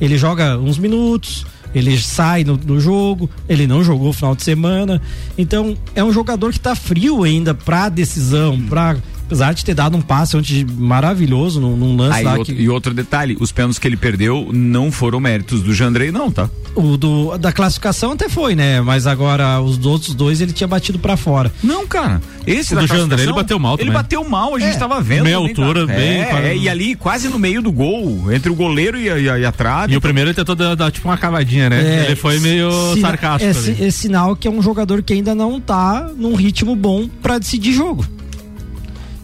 [0.00, 1.46] Ele joga uns minutos.
[1.74, 5.02] Ele sai no, no jogo, ele não jogou o final de semana.
[5.36, 8.96] Então, é um jogador que tá frio ainda pra decisão, pra.
[9.26, 12.62] Apesar de ter dado um passe ontem maravilhoso num, num lance Aí, lá outro- que,
[12.62, 16.48] E outro detalhe, os pênaltis que ele perdeu não foram méritos do Jandrei, não, tá?
[16.74, 18.80] O do, da classificação até foi, né?
[18.80, 21.52] Mas agora os outros dois ele tinha batido pra fora.
[21.62, 22.20] Não, cara.
[22.46, 23.92] Esse O da do Jandrei, classificação, ele bateu mal Ele também.
[23.94, 24.78] bateu mal, a gente É.
[24.78, 25.24] tava vendo.
[25.24, 25.42] Meia tá?
[25.42, 28.98] altura, bem, É, quase- é, e ali quase no meio do gol, entre o goleiro
[28.98, 29.94] e a, e a, e a trave.
[29.94, 32.02] E o primeiro ele tentou dar, dar, tipo uma cavadinha, né?
[32.02, 33.82] É, ele foi meio sina- sarcástico.
[33.82, 37.38] É, é sinal que é um jogador que ainda não tá num ritmo bom pra
[37.38, 38.04] decidir jogo.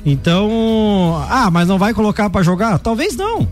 [0.05, 2.79] Então, ah, mas não vai colocar pra jogar?
[2.79, 3.47] Talvez não.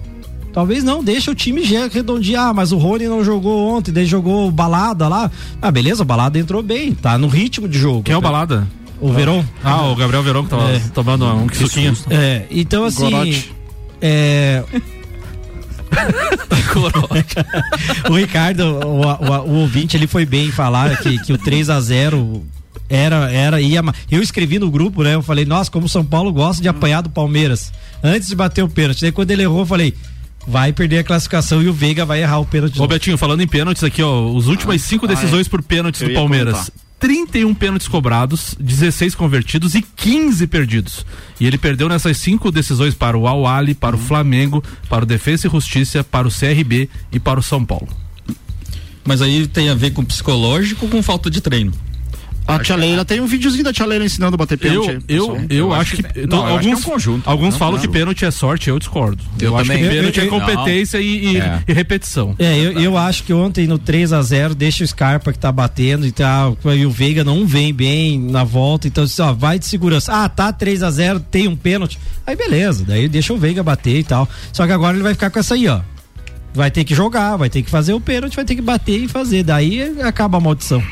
[0.52, 4.50] Talvez não, deixa o time já redondear, mas o Rony não jogou ontem, daí jogou
[4.50, 5.30] balada lá.
[5.60, 8.02] Ah, beleza, o balada entrou bem, tá no ritmo de jogo.
[8.02, 8.66] Quem é o balada?
[9.00, 9.44] O Verón.
[9.62, 10.80] Ah, o Gabriel Verão que tava É.
[10.92, 11.94] tomando um suquinho.
[12.10, 13.10] É, então assim.
[13.10, 13.54] Gorote.
[14.00, 14.64] É.
[18.10, 21.70] o Ricardo, o, o- o ouvinte, ele foi bem em falar que, que o 3
[21.70, 22.42] a 0
[22.88, 23.82] era, era, ia.
[24.10, 25.14] Eu escrevi no grupo, né?
[25.14, 27.72] Eu falei, nossa, como o São Paulo gosta de apanhar do Palmeiras.
[28.02, 29.00] Antes de bater o pênalti.
[29.02, 29.94] Daí quando ele errou, eu falei,
[30.46, 32.80] vai perder a classificação e o Veiga vai errar o pênalti.
[32.80, 32.86] Ô.
[32.86, 36.14] Betinho, falando em pênaltis aqui, ó, os últimas cinco decisões por pênaltis Ah, Eu do
[36.14, 36.54] Palmeiras.
[36.54, 36.72] comentar.
[37.00, 41.06] 31 pênaltis cobrados, 16 convertidos e 15 perdidos.
[41.38, 44.02] E ele perdeu nessas cinco decisões para o Al Ahly, para Uhum.
[44.02, 47.86] o Flamengo, para o Defensa e Justiça, para o CRB e para o São Paulo.
[49.04, 51.72] Mas aí tem a ver com psicológico ou com falta de treino?
[52.48, 55.04] A tia Leila tem um videozinho da tia Leila ensinando a bater Eu, pênalti.
[55.08, 55.38] eu, pessoal.
[55.50, 57.28] eu, acho que, então, não, eu acho que é alguns, um conjunto.
[57.30, 57.80] alguns Não, falam não.
[57.80, 59.22] que pênalti é sorte, eu discordo.
[59.38, 59.82] Eu, Eu acho também.
[59.84, 61.62] que pênalti Eu- é eu- competência e, e- É.
[61.68, 62.34] e repetição.
[62.38, 65.52] É, eu, eu acho que ontem no 3 a 0 deixa o Scarpa que tá
[65.52, 69.58] batendo e tal, e o Veiga não vem bem na volta, então assim, ó, vai
[69.58, 70.10] de segurança.
[70.12, 71.98] Ah, tá 3 a 0 tem um pênalti.
[72.26, 74.28] Aí beleza, daí deixa o Veiga bater e tal.
[74.52, 75.80] Só que agora ele vai ficar com essa aí, ó.
[76.54, 79.06] Vai ter que jogar, vai ter que fazer o pênalti, vai ter que bater e
[79.06, 79.42] fazer.
[79.44, 80.82] Daí acaba a maldição.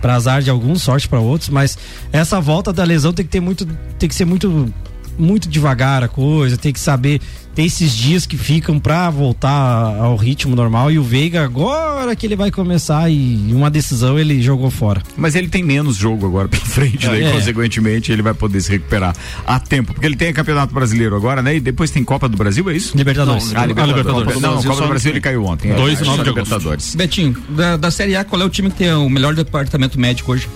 [0.00, 1.76] Pra azar de alguns, sorte pra outros, mas
[2.12, 3.66] essa volta da lesão tem que ter muito,
[3.98, 4.72] tem que ser muito
[5.18, 7.20] muito devagar a coisa, tem que saber
[7.58, 12.24] tem esses dias que ficam pra voltar ao ritmo normal e o Veiga agora que
[12.24, 15.02] ele vai começar e uma decisão ele jogou fora.
[15.16, 17.32] Mas ele tem menos jogo agora pela frente, daí, É.
[17.32, 19.12] consequentemente, ele vai poder se recuperar
[19.44, 19.92] a tempo.
[19.92, 21.56] Porque ele tem Campeonato Brasileiro agora, né?
[21.56, 22.96] E depois tem Copa do Brasil, é isso?
[22.96, 23.52] Libertadores.
[23.52, 24.06] Ah, Libertadores.
[24.06, 24.40] Libertadores.
[24.40, 25.74] Não, Brasil Copa do Brasil ele caiu ontem.
[25.74, 26.22] Dois é, e nove.
[26.22, 26.94] Libertadores.
[26.94, 30.30] Betinho, da, da Série A, qual é o time que tem o melhor departamento médico
[30.30, 30.48] hoje?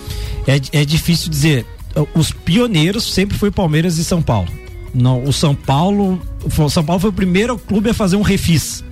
[0.46, 1.66] É, é difícil dizer.
[2.14, 4.61] Os pioneiros sempre foi Palmeiras e São Paulo.
[4.94, 8.84] Não, o São Paulo, o São Paulo foi o primeiro clube a fazer um refis,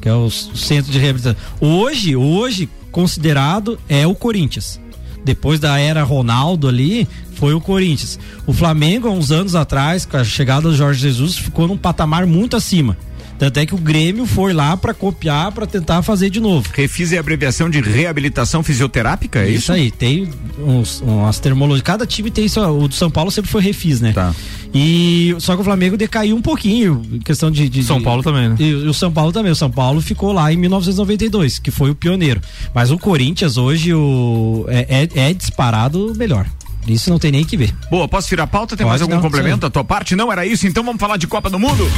[0.00, 1.36] que é o centro de reabilitação.
[1.60, 4.80] Hoje, hoje considerado é o Corinthians.
[5.22, 8.18] Depois da era Ronaldo ali, foi o Corinthians.
[8.46, 12.26] O Flamengo, há uns anos atrás, com a chegada do Jorge Jesus, ficou num patamar
[12.26, 12.96] muito acima.
[13.38, 16.68] Tanto é que o Grêmio foi lá para copiar, para tentar fazer de novo.
[16.72, 19.58] Refis é a abreviação de reabilitação fisioterápica, é isso?
[19.58, 21.82] Isso aí, tem uns, umas termologias.
[21.82, 22.60] Cada time tem isso.
[22.60, 24.12] O do São Paulo sempre foi refis, né?
[24.12, 24.34] Tá.
[24.74, 27.68] E só que o Flamengo decaiu um pouquinho em questão de.
[27.68, 28.56] de- São de- Paulo também, né?
[28.58, 29.52] E, o São Paulo também.
[29.52, 32.40] O São Paulo ficou lá em 1992, que foi o pioneiro.
[32.74, 36.46] Mas o Corinthians hoje o, é, é, é disparado melhor.
[36.88, 37.74] Isso não tem nem que ver.
[37.90, 38.76] Boa, posso virar a pauta?
[38.76, 39.60] Tem Pode, mais algum não, complemento sim.
[39.60, 40.14] da tua parte?
[40.14, 40.66] Não era isso?
[40.66, 41.90] Então vamos falar de Copa do Mundo?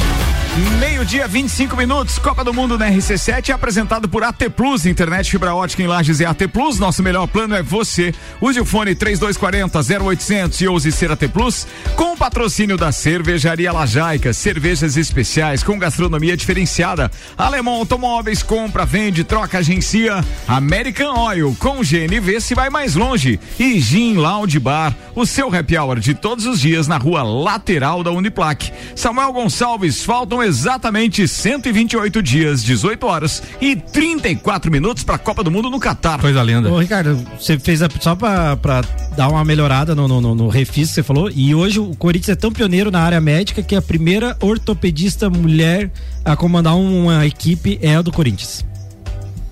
[0.79, 2.17] Meio-dia, 25 minutos.
[2.17, 4.85] Copa do Mundo na RC7 é apresentado por AT Plus.
[4.85, 6.79] Internet fibra ótica em Lages é AT Plus.
[6.79, 8.13] Nosso melhor plano é você.
[8.41, 11.67] Use o fone 3240 0800 e ouse ser AT Plus.
[11.95, 14.33] Com o patrocínio da Cervejaria Lajaica.
[14.33, 17.11] Cervejas especiais com gastronomia diferenciada.
[17.37, 20.25] Alemão Automóveis compra, vende, troca, agencia.
[20.47, 23.39] American Oil com GNV se vai mais longe.
[23.57, 24.78] E Gin Lounge Bar,
[25.15, 28.71] o seu happy hour de todos os dias na rua lateral da Uniplac.
[28.95, 35.51] Samuel Gonçalves, faltam exatamente 128 dias, 18 horas e 34 minutos para a Copa do
[35.51, 36.19] Mundo no Catar.
[36.19, 36.71] Coisa linda.
[36.71, 38.81] Ô, Ricardo, você fez a, só pra, pra
[39.15, 41.29] dar uma melhorada no, no, no, no refis que você falou.
[41.33, 45.91] E hoje o Corinthians é tão pioneiro na área médica que a primeira ortopedista mulher
[46.23, 48.65] a comandar uma equipe é a do Corinthians.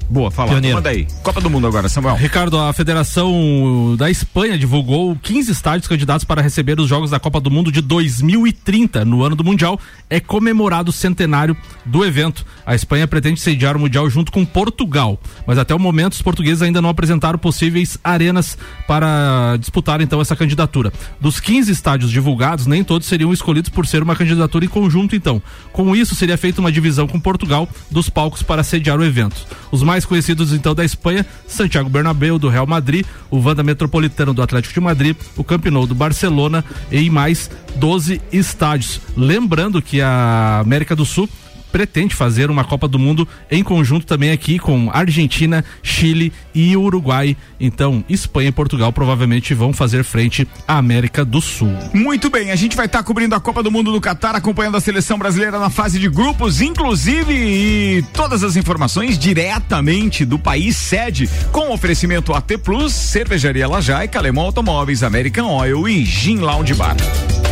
[0.10, 0.52] Boa, fala.
[0.52, 0.78] Pioneiro.
[0.78, 1.06] Manda aí.
[1.22, 2.16] Copa do Mundo agora, Samuel.
[2.16, 7.42] Ricardo, a Federação da Espanha divulgou 15 estádios candidatos para receber os Jogos da Copa
[7.42, 9.04] do Mundo de 2030.
[9.04, 12.46] No ano do Mundial, é comemorado o centenário do evento.
[12.66, 16.62] A Espanha pretende sediar o Mundial junto com Portugal, mas até o momento os portugueses
[16.62, 20.92] ainda não apresentaram possíveis arenas para disputar então essa candidatura.
[21.20, 25.42] Dos 15 estádios divulgados, nem todos seriam escolhidos por ser uma candidatura em conjunto, então.
[25.74, 29.36] Com isso, seria feita uma divisão com Portugal dos palcos para sediar o evento.
[29.72, 34.42] Os mais conhecidos então da Espanha, Santiago Bernabéu do Real Madrid, o Wanda Metropolitano do
[34.42, 39.00] Atlético de Madrid, o Camp Nou do Barcelona e mais 12 estádios.
[39.16, 41.30] Lembrando que a América do Sul
[41.78, 47.38] pretende fazer uma Copa do Mundo em conjunto também aqui com Argentina, Chile e Uruguai.
[47.60, 51.72] Então, Espanha e Portugal provavelmente vão fazer frente à América do Sul.
[51.94, 54.82] Muito bem, a gente vai estar cobrindo a Copa do Mundo no Catar, acompanhando a
[54.82, 61.30] seleção brasileira na fase de grupos, inclusive e todas as informações diretamente do país sede,
[61.52, 66.98] com oferecimento AT Plus, Cervejaria Lajaica, Alemão Automóveis, American Oil e Gin Lounge Bar.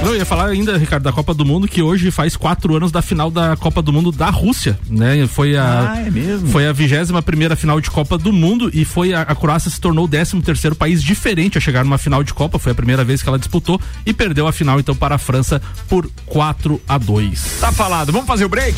[0.04, 2.92] Não, eu ia falar ainda, Ricardo, da Copa do Mundo, que hoje faz quatro anos
[2.92, 5.26] da final da Copa do Mundo da Rússia, né?
[5.26, 6.48] Foi a, Ah, é mesmo?
[6.50, 9.82] Foi a vigésima primeira final de Copa do Mundo e foi a, a Croácia se
[9.82, 13.04] tornou o décimo terceiro país diferente a chegar numa final de Copa, foi a primeira
[13.04, 16.98] vez que ela disputou e perdeu a final então para a França por 4 a
[17.00, 18.12] 2 Tá falado.
[18.12, 18.78] Vamos fazer o break?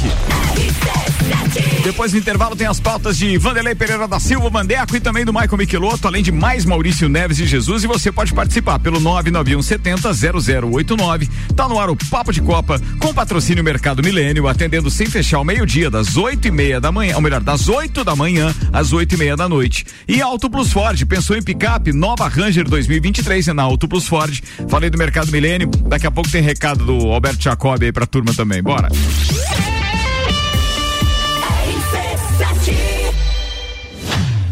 [1.84, 5.34] Depois do intervalo tem as pautas de Vanderlei Pereira da Silva, Mandeco e também do
[5.34, 7.84] Michael Michelotto, além de mais Maurício Neves e Jesus.
[7.84, 11.17] E você pode participar pelo 99170 0089.
[11.56, 15.46] Tá no ar o Papo de Copa com patrocínio Mercado Milênio, atendendo sem fechar ao
[15.46, 19.16] meio-dia, das oito e meia da manhã, ou melhor, das 8 da manhã às oito
[19.16, 19.86] e meia da noite.
[20.08, 21.94] E Auto Plus Ford, pensou em picape?
[21.94, 24.40] Nova Ranger 2023 é na Auto Plus Ford.
[24.70, 28.34] Falei do Mercado Milênio, daqui a pouco tem recado do Alberto Jacob aí pra turma
[28.34, 28.62] também.
[28.62, 28.90] Bora.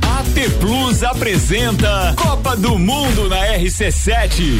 [0.02, 4.60] AT Plus apresenta Copa do Mundo na RC7.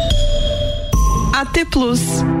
[1.41, 2.40] AT Plus.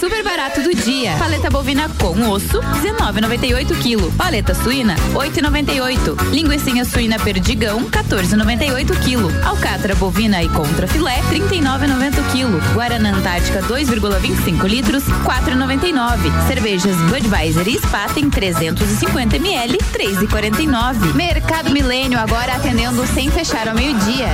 [0.00, 1.14] Super barato do dia.
[1.18, 4.10] Paleta bovina com osso, 19,98 kg.
[4.16, 6.30] Paleta suína, 8,98.
[6.30, 9.28] Linguiça suína perdigão, 14,98 kg.
[9.46, 12.58] Alcatra bovina e contra filé, 39,90 kg.
[12.72, 16.48] Guaraná Antártica 2,25 litros, 4,99.
[16.48, 21.14] Cervejas Budweiser e Spaten 350 ml, 3,49.
[21.14, 24.28] Mercado Milênio agora atendendo sem fechar ao meio-dia.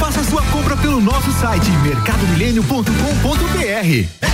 [0.00, 4.33] Faça sua compra pelo nosso site mercadomilênio.com.br.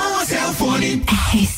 [0.93, 1.50] a Cellfone.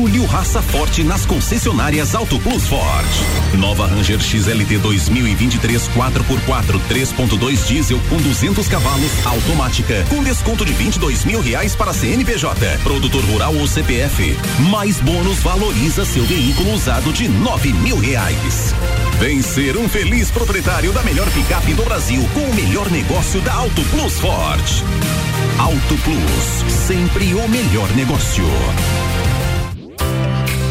[0.00, 3.06] Julho Raça Forte nas concessionárias Auto Plus Ford.
[3.58, 11.26] Nova Ranger XLT 2023 4x4 3.2 diesel com 200 cavalos automática com desconto de 22
[11.26, 14.38] mil reais para CNPJ, produtor rural ou CPF.
[14.70, 18.74] Mais bônus valoriza seu veículo usado de 9 mil reais.
[19.18, 23.52] Vem ser um feliz proprietário da melhor picape do Brasil com o melhor negócio da
[23.52, 24.64] Auto Plus Ford.
[25.58, 28.46] Auto Plus, sempre o melhor negócio.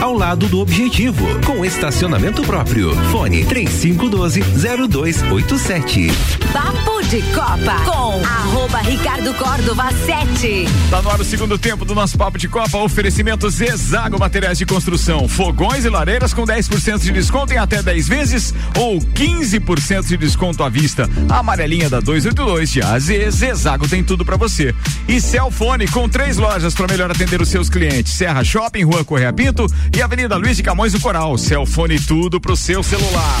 [0.00, 1.26] ao lado do Objetivo.
[1.44, 2.94] Com estacionamento próprio.
[3.10, 4.40] Fone 3512
[4.88, 6.08] 0287.
[6.52, 10.66] Papo de Copa com arroba Ricardo Córdova 7.
[10.90, 12.76] Tá no ar o segundo tempo do nosso Papo de Copa.
[12.76, 15.26] Oferecimento Zezago Materiais de Construção.
[15.26, 20.62] Fogões e lareiras com 10% de desconto em até 10 vezes ou 15% de desconto
[20.62, 21.08] à vista.
[21.30, 23.06] A amarelinha da 282 de AZ.
[23.30, 24.74] Zezago tem tudo para você.
[25.08, 28.12] E Celfone com três lojas para melhor atender os seus clientes.
[28.12, 29.66] Serra Shopping, Rua Correia Pinto
[29.96, 31.38] e Avenida Luiz de Camões do Coral.
[31.38, 33.40] Celfone tudo pro seu celular.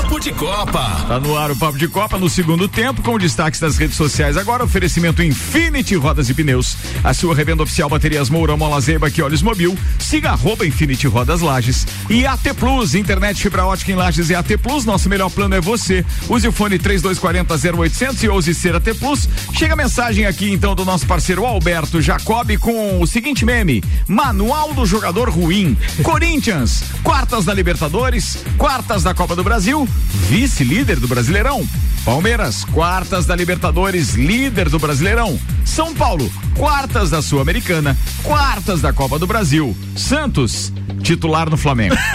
[0.21, 1.03] De Copa.
[1.07, 4.37] Tá no ar o Papo de Copa no segundo tempo, com destaques das redes sociais.
[4.37, 6.77] Agora, oferecimento Infinity Rodas e Pneus.
[7.03, 9.75] A sua revenda oficial Baterias Mourão, Mola Zeiba, que olhos mobil.
[9.97, 11.87] Siga arroba Infinity Rodas Lages.
[12.07, 14.85] E AT Plus, internet fibra ótica em Lages e AT Plus.
[14.85, 16.05] Nosso melhor plano é você.
[16.29, 19.27] Use o fone 3240 0800 e ouse ser AT Plus.
[19.55, 24.71] Chega a mensagem aqui então do nosso parceiro Alberto Jacob com o seguinte meme: Manual
[24.75, 25.75] do jogador ruim.
[26.03, 31.67] Corinthians, quartas da Libertadores, quartas da Copa do Brasil, vice-líder do Brasileirão.
[32.03, 35.39] Palmeiras, quartas da Libertadores, líder do Brasileirão.
[35.63, 39.75] São Paulo, quartas da Sul-Americana, quartas da Copa do Brasil.
[39.95, 41.95] Santos, titular no Flamengo.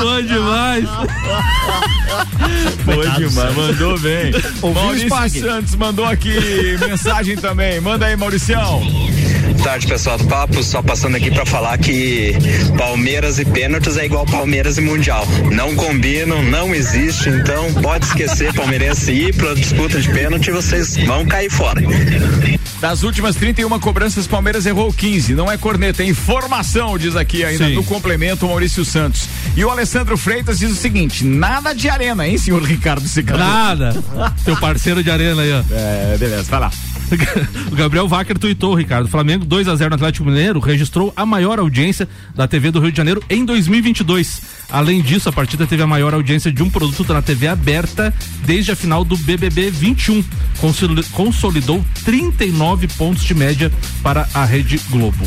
[0.00, 0.84] Bom demais.
[2.84, 4.32] Bom demais, mandou bem.
[4.62, 5.40] Ouviu o Maurício?
[5.42, 7.80] Santos mandou aqui mensagem também.
[7.80, 8.82] Manda aí, Mauricião.
[9.48, 10.62] Boa tarde, pessoal do Papo.
[10.62, 12.34] Só passando aqui pra falar que
[12.76, 15.26] Palmeiras e pênaltis é igual Palmeiras e Mundial.
[15.52, 21.26] Não combinam, não existe, então pode esquecer palmeirense ir pra disputa de pênalti, vocês vão
[21.26, 21.80] cair fora.
[22.80, 25.34] Das últimas 31 cobranças, Palmeiras errou 15.
[25.34, 27.74] Não é corneta, é informação, diz aqui ainda Sim.
[27.74, 29.28] no complemento Maurício Santos.
[29.56, 33.44] E o Alessandro Freitas diz o seguinte: nada de arena, hein, senhor Ricardo Secador?
[33.44, 33.96] Nada.
[34.44, 35.62] Teu parceiro de arena aí, ó.
[35.70, 36.70] É, beleza, vai lá.
[37.70, 39.08] O Gabriel Wacker tuitou, Ricardo.
[39.08, 42.90] Flamengo 2 a 0 no Atlético Mineiro registrou a maior audiência da TV do Rio
[42.90, 44.40] de Janeiro em 2022.
[44.70, 48.12] Além disso, a partida teve a maior audiência de um produto na TV aberta
[48.44, 50.22] desde a final do BBB 21.
[50.60, 53.70] Consoli- Consolidou 39 pontos de média
[54.02, 55.24] para a Rede Globo.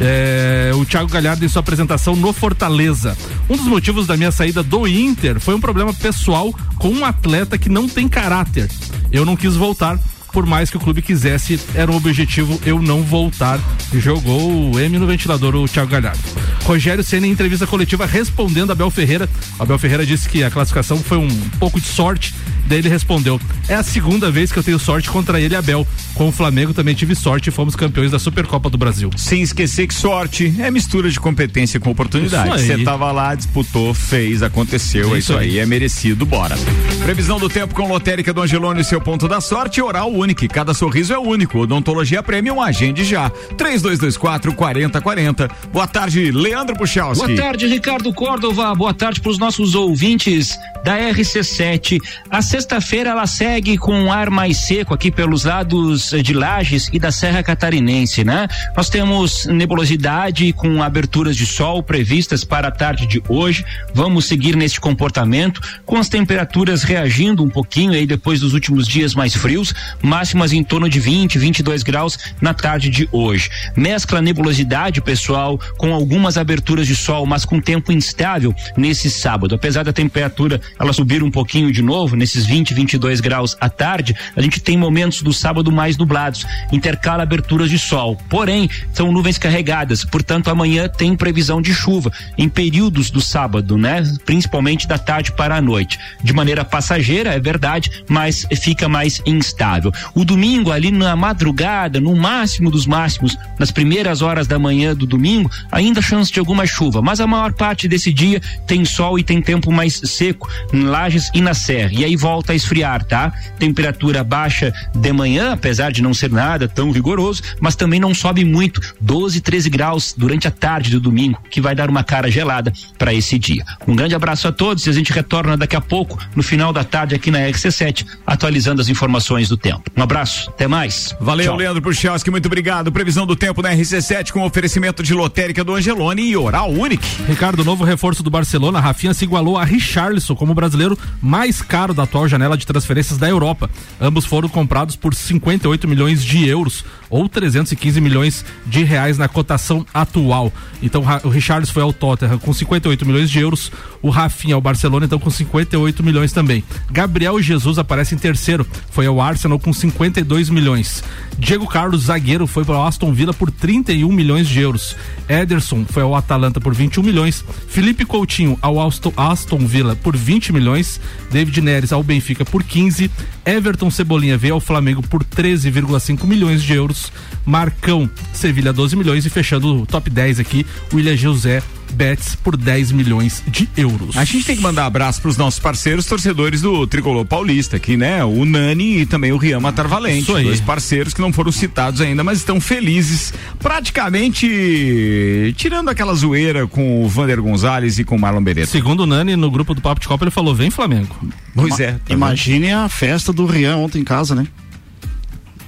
[0.00, 3.16] É, o Thiago Galhardo em sua apresentação no Fortaleza.
[3.48, 7.56] Um dos motivos da minha saída do Inter foi um problema pessoal com um atleta
[7.56, 8.68] que não tem caráter.
[9.10, 9.98] Eu não quis voltar
[10.36, 13.58] por mais que o clube quisesse, era um objetivo eu não voltar.
[13.94, 16.20] Jogou o M no ventilador o Thiago Galhardo.
[16.62, 19.26] Rogério Senna em entrevista coletiva respondendo a Abel Ferreira.
[19.58, 22.34] Abel Ferreira disse que a classificação foi um pouco de sorte.
[22.66, 25.86] Daí ele respondeu: É a segunda vez que eu tenho sorte contra ele Abel.
[26.14, 29.10] Com o Flamengo também tive sorte e fomos campeões da Supercopa do Brasil.
[29.16, 32.56] Sem esquecer que sorte é mistura de competência com oportunidade.
[32.56, 32.66] Isso.
[32.66, 35.50] Você tava lá, disputou, fez, aconteceu, é Isso isso aí.
[35.50, 35.58] aí.
[35.60, 36.56] é merecido, bora.
[37.02, 40.48] Previsão do tempo com lotérica do Angelone, seu ponto da sorte, oral único.
[40.48, 41.58] Cada sorriso é único.
[41.58, 43.30] Odontologia Premium, agende já.
[43.56, 45.48] 3224 4040.
[45.72, 47.26] Boa tarde, Leandro Puchalski.
[47.26, 48.74] Boa tarde, Ricardo Córdova.
[48.74, 52.00] Boa tarde para os nossos ouvintes da RC7.
[52.30, 57.10] A sexta-feira ela segue com ar mais seco aqui pelos lados de Lages e da
[57.10, 58.48] Serra Catarinense, né?
[58.76, 63.64] Nós temos nebulosidade com aberturas de sol previstas para a tarde de hoje.
[63.94, 69.14] Vamos seguir neste comportamento com as temperaturas reagindo um pouquinho aí depois dos últimos dias
[69.14, 69.74] mais frios,
[70.06, 73.50] máximas em torno de 20, 22 graus na tarde de hoje.
[73.76, 79.54] Mescla nebulosidade, pessoal, com algumas aberturas de sol, mas com tempo instável nesse sábado.
[79.54, 84.14] Apesar da temperatura ela subir um pouquinho de novo, nesses 20, 22 graus à tarde,
[84.34, 88.16] a gente tem momentos do sábado mais nublados, intercala aberturas de sol.
[88.30, 94.02] Porém, são nuvens carregadas, portanto, amanhã tem previsão de chuva em períodos do sábado, né?
[94.24, 95.98] Principalmente da tarde para a noite.
[96.22, 99.92] De maneira passageira, é verdade, mas fica mais instável.
[100.14, 105.06] O domingo, ali na madrugada, no máximo dos máximos, nas primeiras horas da manhã do
[105.06, 109.22] domingo, ainda chance de alguma chuva, mas a maior parte desse dia tem sol e
[109.22, 111.90] tem tempo mais seco em Lages e na Serra.
[111.92, 113.32] E aí volta a esfriar, tá?
[113.58, 118.44] Temperatura baixa de manhã, apesar de não ser nada tão rigoroso, mas também não sobe
[118.44, 122.72] muito, 12, 13 graus durante a tarde do domingo, que vai dar uma cara gelada
[122.98, 123.64] para esse dia.
[123.86, 126.84] Um grande abraço a todos e a gente retorna daqui a pouco, no final da
[126.84, 129.85] tarde aqui na RC7, atualizando as informações do tempo.
[129.96, 131.14] Um abraço, até mais.
[131.20, 131.56] Valeu, Tchau.
[131.56, 132.90] Leandro Puchalski, muito obrigado.
[132.92, 137.06] Previsão do tempo na RC7 com oferecimento de lotérica do Angelone e Oral Unique.
[137.26, 141.94] Ricardo, novo reforço do Barcelona, Rafinha se igualou a Richarlison como o brasileiro mais caro
[141.94, 143.70] da atual janela de transferências da Europa.
[144.00, 149.86] Ambos foram comprados por 58 milhões de euros ou 315 milhões de reais na cotação
[149.92, 150.52] atual.
[150.82, 153.70] Então o Richarlison foi ao Tottenham com 58 milhões de euros,
[154.02, 156.64] o Rafinha ao Barcelona então com 58 milhões também.
[156.90, 161.02] Gabriel Jesus aparece em terceiro, foi ao Arsenal com 52 milhões.
[161.38, 164.96] Diego Carlos, zagueiro, foi para o Aston Villa por 31 milhões de euros.
[165.28, 167.44] Ederson foi ao Atalanta por 21 milhões.
[167.68, 171.00] Felipe Coutinho ao Aston Villa por 20 milhões.
[171.30, 173.10] David Neres ao Benfica por 15.
[173.46, 177.12] Everton Cebolinha veio ao Flamengo por 13,5 milhões de euros.
[177.44, 181.62] Marcão, Sevilha 12 milhões e fechando o top 10 aqui, William José
[181.92, 184.16] Betts por 10 milhões de euros.
[184.16, 187.96] A gente tem que mandar abraço para os nossos parceiros torcedores do Tricolor Paulista aqui,
[187.96, 188.24] né?
[188.24, 190.22] O Nani e também o Rian Matar Valente.
[190.22, 190.44] Isso aí.
[190.44, 193.32] Dois parceiros que não foram citados ainda, mas estão felizes.
[193.58, 198.70] Praticamente tirando aquela zoeira com o Vander Gonzalez e com o Marlon Beretta.
[198.70, 201.16] Segundo o Nani, no grupo do Papo de Copa, ele falou: vem Flamengo.
[201.54, 201.98] Pois é.
[202.08, 204.46] Imagine a festa do Rian ontem em casa, né?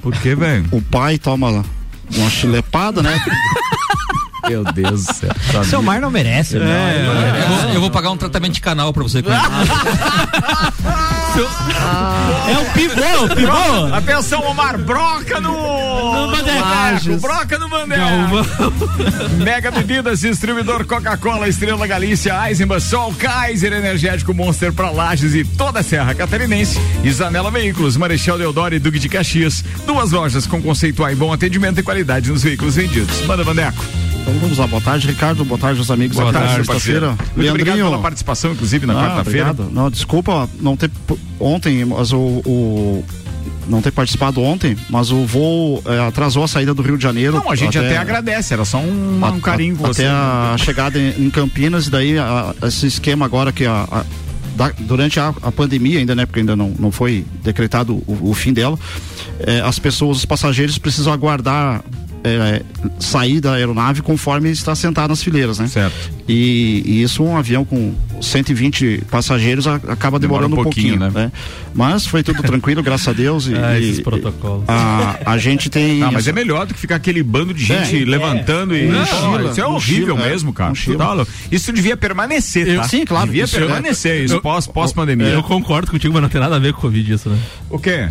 [0.03, 0.65] Por que, velho?
[0.71, 1.65] O pai toma
[2.15, 3.21] uma chilepada, né?
[4.47, 5.65] Meu Deus do céu.
[5.65, 6.57] Seu mar não merece.
[6.57, 9.23] É, eu, vou, eu vou pagar um tratamento de canal pra você.
[12.49, 13.95] É o pivô, o pivô.
[13.95, 15.53] Atenção, Omar, broca no.
[15.53, 17.21] No.
[17.21, 18.05] Broca no Bandeira.
[19.39, 25.81] Mega Bebidas, distribuidor Coca-Cola, Estrela Galícia, Eisenbahn, Sol, Kaiser Energético Monster para Lages e toda
[25.81, 26.79] a Serra Catarinense.
[27.11, 29.65] Zanela Veículos, Marechal Deodoro e Duque de Caxias.
[29.87, 33.21] Duas lojas com conceito A e bom atendimento e qualidade nos veículos vendidos.
[33.27, 33.85] Manda, Bandeco.
[34.29, 37.17] Então vamos lá, boa tarde, Ricardo, boa tarde aos amigos Boa tarde, sexta-feira.
[37.35, 39.57] Muito obrigado pela participação, inclusive, na Ah, quarta-feira.
[39.73, 40.91] Não, desculpa não ter
[41.41, 43.05] ontem, mas o, o-
[43.67, 47.37] não ter participado ontem, mas o voo eh, atrasou a saída do Rio de Janeiro.
[47.37, 50.05] Não, a gente até, agradece, era só um, um carinho com você.
[50.05, 54.05] Até a chegada em, em Campinas e daí a- esse esquema agora que a, a-
[54.57, 58.35] da- durante a, a pandemia ainda, né, porque ainda não, não foi decretado o, o
[58.35, 58.79] fim dela,
[59.41, 61.83] eh, as pessoas, os passageiros precisam aguardar
[62.25, 62.63] eh,
[62.99, 65.67] sair da aeronave conforme está sentado nas fileiras, né?
[65.67, 65.95] Certo.
[66.29, 70.99] E, e isso um avião com 120 passageiros a- acaba Demora demorando um um pouquinho,
[70.99, 71.25] pouquinho, né?
[71.27, 71.33] né?
[71.75, 73.47] Mas foi tudo tranquilo, graças a Deus.
[73.47, 74.65] E, Ah, e- esses protocolos.
[74.69, 75.99] A, a gente tem.
[76.01, 78.87] Não, mas é melhor do que ficar aquele bando de gente É, levantando e.
[78.89, 80.71] Mochila, Não, isso é horrível mochila, é, mesmo, cara.
[80.71, 81.25] mochila.
[81.25, 81.33] Tá.
[81.51, 82.85] Isso devia permanecer, tá?
[82.89, 85.29] sim, claro, Devia isso é- permanecer, isso Eu- pós, pós-pandemia.
[85.29, 87.39] Eu concordo contigo, mas não tem nada a ver com o Covid isso, né?
[87.71, 88.09] O quê?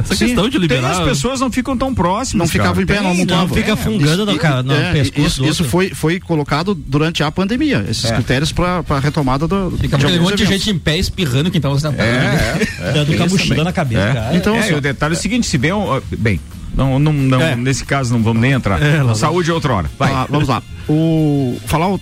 [0.00, 0.90] Essa Sim, questão de liberar.
[0.90, 2.48] Tem as pessoas não ficam tão próximas.
[2.48, 2.82] Não ficavam cara.
[2.82, 5.64] em pé, Tem, não, não, não fica fungando no, ca- no É, pescoço isso, isso
[5.64, 8.14] foi, foi colocado durante a pandemia, esses É.
[8.14, 11.60] critérios para a retomada do, Fica de alguns monte de gente em pé espirrando quem
[11.60, 12.00] tava sentado.
[12.00, 12.92] É, é.
[12.92, 13.64] Dando Tem com a isso mochila também.
[13.64, 14.12] na cabeça, É.
[14.14, 14.36] cara.
[14.36, 16.40] Então, é, assim, o detalhe é o seguinte, se vê um, ó, bem,
[16.74, 17.56] não, não, não É.
[17.56, 18.80] nesse caso não vamos nem entrar.
[18.82, 19.90] É, Saúde é outra hora.
[19.98, 20.12] Vai.
[20.12, 20.62] Ah, vamos lá.
[20.88, 22.00] O, falar o-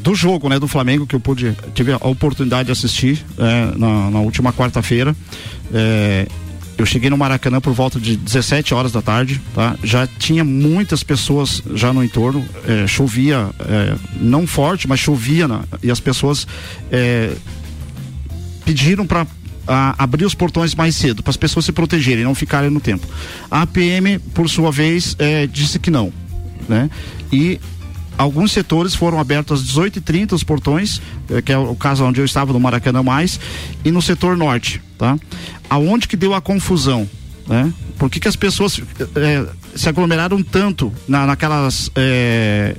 [0.00, 4.10] do jogo né, do Flamengo que eu pude tive a oportunidade de assistir é, na,
[4.10, 5.16] na última quarta-feira.
[6.76, 9.76] Eu cheguei no Maracanã por volta de 17 horas da tarde, tá?
[9.84, 15.62] Já tinha muitas pessoas já no entorno, é, chovia, é, não forte, mas chovia na-
[15.82, 16.46] e as pessoas
[16.90, 17.32] é,
[18.64, 19.26] pediram para
[19.98, 23.06] abrir os portões mais cedo, para as pessoas se protegerem, não ficarem no tempo.
[23.50, 25.16] A PM, por sua vez,
[25.52, 26.12] disse que não,
[26.68, 26.90] né?
[27.32, 27.58] E
[28.16, 31.00] alguns setores foram abertos às 18h30 os portões,
[31.30, 33.38] eh, que é o caso onde eu estava no Maracanã mais,
[33.84, 35.18] e no setor norte, tá?
[35.68, 37.08] Aonde que deu a confusão,
[37.46, 37.72] né?
[37.98, 38.80] Por que, que as pessoas
[39.16, 42.76] eh, se aglomeraram tanto na, naquelas eh,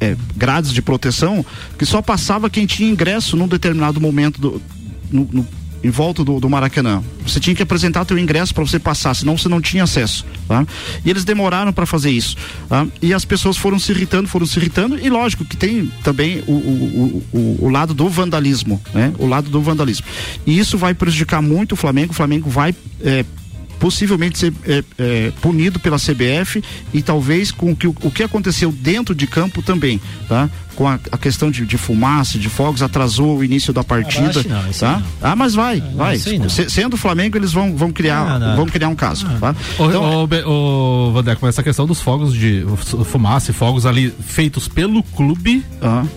[0.00, 1.44] é, grades de proteção
[1.78, 4.62] que só passava quem tinha ingresso num determinado momento do,
[5.10, 5.46] no- no-
[5.84, 7.02] em volta do, do Maracanã.
[7.26, 10.24] Você tinha que apresentar teu ingresso para você passar, senão você não tinha acesso.
[10.48, 10.66] Tá?
[11.04, 12.36] E eles demoraram para fazer isso.
[12.68, 12.86] tá?
[13.02, 16.52] E as pessoas foram se irritando, foram se irritando, e lógico que tem também o,
[16.52, 19.12] o, o, o- lado do vandalismo, né?
[19.18, 20.06] O lado do vandalismo.
[20.46, 22.12] E isso vai prejudicar muito o Flamengo.
[22.12, 23.24] O Flamengo vai é,
[23.78, 26.62] possivelmente ser é, é, punido pela CBF
[26.94, 30.48] e talvez com que, o que aconteceu dentro de campo também, tá?
[30.74, 34.42] Com a, a questão de, de fumaça, de fogos, atrasou o início da partida.
[34.48, 34.98] não, isso tá?
[34.98, 35.02] não.
[35.30, 36.18] Ah, mas vai, vai.
[36.26, 36.48] aí não.
[36.48, 38.56] Se- sendo o Flamengo, eles vão, vão criar, não.
[38.56, 39.26] vão criar um caso.
[39.40, 39.54] Tá?
[39.78, 43.86] Ô, Então, ô, Be- ô, Vandeco, essa questão dos fogos de fu- fumaça e fogos
[43.86, 45.64] ali feitos pelo clube,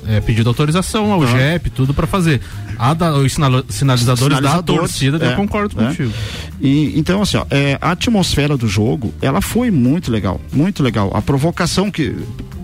[0.07, 1.27] é pedido autorização ao Ah.
[1.27, 2.41] GEP, tudo pra fazer.
[2.79, 5.87] A da- os sinal- sinalizadores, da Sinalizadores, torcida, eu é, concordo é.
[5.87, 6.11] contigo.
[6.61, 11.11] E, então, assim, ó, é, a atmosfera do jogo, ela foi muito legal, muito legal.
[11.13, 12.15] A provocação que,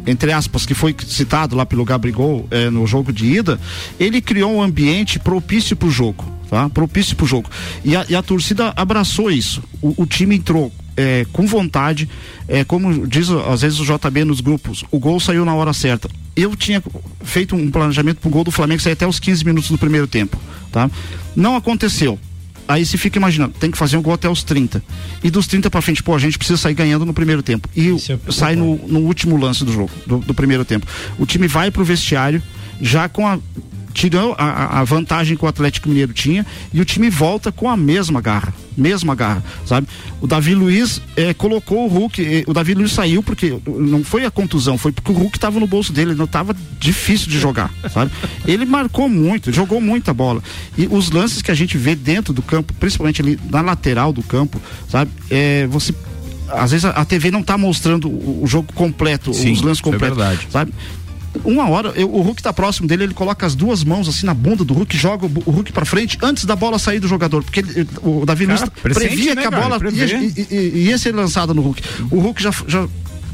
[0.06, 3.60] entre aspas, que foi citado lá pelo Gabrigol é, no jogo de ida,
[3.99, 6.70] ele criou um ambiente propício pro jogo, tá?
[6.70, 7.49] Propício pro jogo.
[7.84, 9.64] E a, e a torcida abraçou isso.
[9.82, 12.10] O, o time entrou é, com vontade,
[12.47, 16.10] é, como diz às vezes o JB nos grupos, o gol saiu na hora certa.
[16.36, 16.84] Eu tinha
[17.24, 20.38] feito um planejamento pro gol do Flamengo sair até os 15 minutos do primeiro tempo,
[20.72, 20.89] tá?
[21.36, 22.20] Não aconteceu.
[22.68, 24.84] Aí você fica imaginando, tem que fazer um gol até os 30.
[25.24, 27.68] E dos 30 pra frente, pô, a gente precisa sair ganhando no primeiro tempo.
[27.76, 27.89] E
[28.32, 30.88] sai no, no último lance do jogo, do, do primeiro tempo.
[31.18, 32.41] O time vai pro vestiário,
[32.84, 33.39] já com a.
[33.93, 37.77] Tirou a, a- vantagem que o Atlético Mineiro tinha e o time volta com a
[37.77, 38.51] mesma garra.
[38.75, 39.86] Mesma garra, sabe?
[40.19, 42.19] O Davi Luiz eh, colocou o Hulk.
[42.19, 45.59] eh, o Davi Luiz saiu porque não foi a contusão, foi porque o Hulk estava
[45.59, 48.11] no bolso dele, não estava difícil de jogar, sabe?
[48.47, 50.41] Ele marcou muito, jogou muita bola.
[50.75, 54.23] E os lances que a gente vê dentro do campo, principalmente ali na lateral do
[54.23, 54.59] campo,
[54.89, 55.11] sabe?
[55.29, 55.93] É, você
[56.49, 59.81] às vezes a, a TV não está mostrando o, o jogo completo, Sim, os lances
[59.81, 60.47] é completos, verdade.
[60.51, 60.73] sabe?
[61.43, 64.33] Uma hora, eu- o Hulk tá próximo dele, ele coloca as duas mãos assim na
[64.33, 67.43] bunda do Hulk, joga o, o Hulk pra frente antes da bola sair do jogador,
[67.43, 70.85] porque ele- o Davi Cara, Luiz presente, previa né, que a bola ia, i- i-
[70.87, 71.81] ia ser lançada no Hulk.
[72.09, 72.87] O Hulk já, já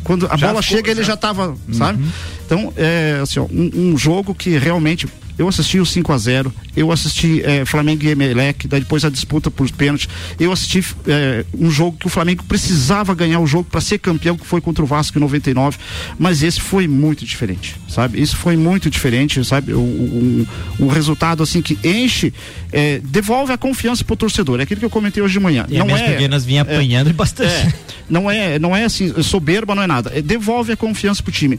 [0.03, 1.10] quando a Já bola ficou, chega, ele já.
[1.10, 2.03] já tava, sabe?
[2.45, 5.07] Então, é assim, ó, um, um jogo que realmente
[5.40, 9.10] eu assisti o 5 a 0 eu assisti é, Flamengo e Emelec, daí depois a
[9.10, 10.08] disputa por pênaltis.
[10.40, 14.38] Eu assisti é, um jogo que o Flamengo precisava ganhar o jogo para ser campeão,
[14.38, 15.78] que foi contra o Vasco em 99,
[16.18, 18.22] mas esse foi muito diferente, sabe?
[18.22, 19.74] Isso foi muito diferente, sabe?
[19.74, 20.46] O, o,
[20.80, 22.34] um, um resultado assim que enche,
[22.72, 24.60] é, devolve a confiança pro torcedor.
[24.60, 25.66] É aquilo que eu comentei hoje de manhã.
[25.70, 27.50] E não é, Pequenas vinha é, apanhando bastante.
[27.50, 27.74] é,
[28.10, 30.12] não é, não é assim, soberba não é nada.
[30.14, 31.58] É, devolve a confiança pro time.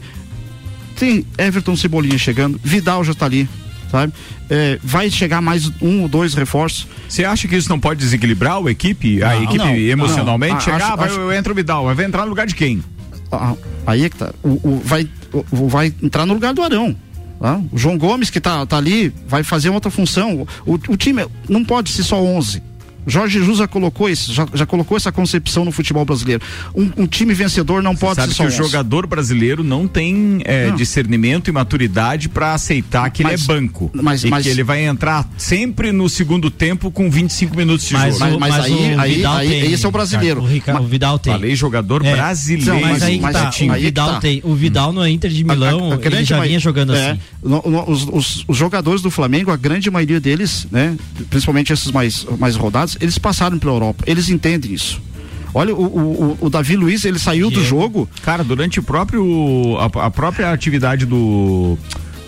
[0.97, 3.49] Tem Everton Cebolinha chegando, Vidal já tá ali,
[3.91, 4.13] sabe?
[4.49, 6.87] É, vai chegar mais um ou dois reforços.
[7.09, 9.21] Você acha que isso não pode desequilibrar a equipe?
[9.23, 10.53] a Não, equipe não, emocionalmente?
[10.53, 10.61] não.
[10.61, 12.83] chegar, Acho- vai, acho- entra o Vidal, vai entrar no lugar de quem?
[13.31, 13.53] Ah,
[13.87, 14.33] aí é que tá.
[14.43, 16.95] O, o- vai, o- vai entrar no lugar do Arão.
[17.39, 17.59] tá?
[17.71, 20.45] O João Gomes, que tá, tá ali, vai fazer outra função.
[20.65, 22.61] O, o time não pode ser só 11.
[23.07, 26.41] Jorge Jesus já colocou isso, já, já colocou essa concepção no futebol brasileiro.
[26.75, 28.57] Um, um time vencedor não pode Sabe ser que só o 11.
[28.57, 30.75] jogador brasileiro não tem é, Não.
[30.75, 33.91] discernimento e maturidade pra aceitar que Mas- ele é banco.
[33.93, 37.93] mas- e mas- que ele vai entrar sempre no segundo tempo com 25 minutos de
[37.93, 38.35] Mas, jogo.
[38.35, 40.41] o, mas, aí, aí, Vidal aí tem, esse é o brasileiro.
[40.41, 41.33] O, Rica- o Vidal tem.
[41.33, 42.13] Falei jogador É.
[42.15, 42.73] brasileiro.
[42.73, 44.19] Não, mas aí que mas tá, o que Vidal tá.
[44.19, 44.41] tem.
[44.43, 47.19] O Vidal no Inter de Milão, A- a ele grande já vinha jogando é, assim.
[47.43, 50.95] no- no- os, os- os jogadores do Flamengo, a grande maioria deles, né,
[51.29, 54.03] principalmente esses mais, mais rodados, eles passaram pela Europa.
[54.07, 55.01] Eles entendem isso.
[55.53, 58.07] Olha, o, o, o- Davi Luiz, ele saiu do jogo.
[58.23, 61.77] Cara, durante o próprio a, a própria atividade do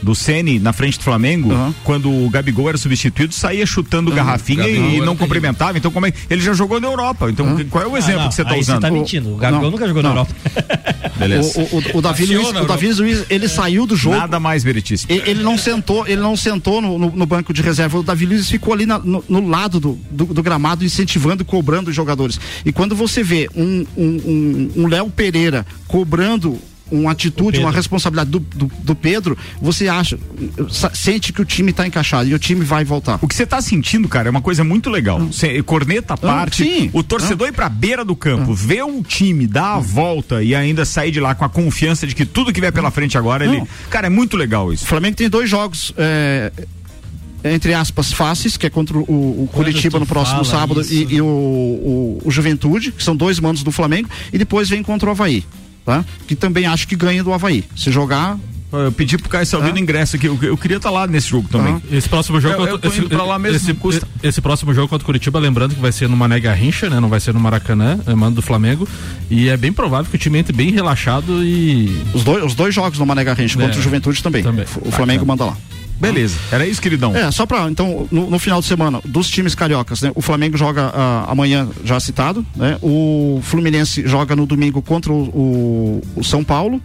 [0.01, 1.49] do Ceni na frente do Flamengo,
[1.85, 5.77] quando o Gabigol era substituído, saía chutando garrafinha Gabigol e não cumprimentava.
[5.77, 7.29] Então, como é ele já jogou na Europa?
[7.31, 8.81] Então, qual é o exemplo não, que você está você usando?
[8.81, 9.33] tá mentindo.
[9.33, 10.15] O Gabigol Não, nunca jogou na não.
[10.17, 10.33] Europa.
[11.27, 11.59] Beleza.
[11.59, 12.67] O, o- o Davi Aciona, Luiz, o.
[12.67, 14.15] Davi Luiz, ele saiu do jogo.
[14.15, 15.11] Nada mais veritíssimo.
[15.11, 17.99] E- Ele não sentou, ele não sentou no, no- no banco de reserva.
[17.99, 21.89] O Davi Luiz ficou ali na- no, no lado do, do- do gramado, incentivando, cobrando
[21.89, 22.39] os jogadores.
[22.65, 26.57] E quando você vê um um- um- um Léo Pereira cobrando
[26.93, 30.17] uma atitude, uma responsabilidade do, do, do Pedro, você acha,
[30.93, 33.19] sente que o time está encaixado e o time vai voltar.
[33.21, 35.31] O que você tá sentindo, cara, é uma coisa muito legal.
[35.31, 36.89] Cê, corneta à parte, sim.
[36.93, 40.85] o torcedor ir pra beira do campo, ver o time dar a volta e ainda
[40.85, 43.57] sair de lá com a confiança de que tudo que vier pela frente agora, ele.
[43.57, 43.67] Não.
[43.89, 44.83] Cara, é muito legal isso.
[44.83, 45.93] O Flamengo tem dois jogos.
[45.97, 46.51] é,
[47.43, 51.21] entre aspas, fáceis, que é contra o, o Curitiba no próximo sábado isso, e, e
[51.21, 55.11] o, o, o Juventude, que são dois mandos do Flamengo, e depois vem contra o
[55.11, 55.43] Havaí,
[55.85, 56.03] tá?
[56.27, 57.63] Que também acho que ganha do Havaí.
[57.75, 58.37] Se jogar.
[58.71, 60.25] Eu pedi pro Caio Salvino ingresso aqui.
[60.25, 61.79] Eu, eu queria estar lá nesse jogo também.
[61.91, 64.07] Esse próximo jogo Eu- eu contra- tô indo pra lá mesmo, esse, custa.
[64.23, 66.99] esse próximo jogo contra o Curitiba, lembrando que vai ser no Mané Garrincha, né?
[66.99, 68.87] Não vai ser no Maracanã, é mando do Flamengo.
[69.29, 72.01] E é bem provável que o time entre bem relaxado e.
[72.15, 73.79] Os dois, os dois jogos no Mané Garrincha, contra É.
[73.79, 74.43] o Juventude também.
[74.81, 75.55] O Flamengo manda lá.
[76.03, 77.15] Beleza, era isso, queridão.
[77.15, 80.11] É, só pra, então, no, no final de semana, dos times cariocas, né?
[80.15, 82.77] O Flamengo joga ah, amanhã, já citado, né?
[82.81, 86.81] O Fluminense joga no domingo contra o, o- o São Paulo.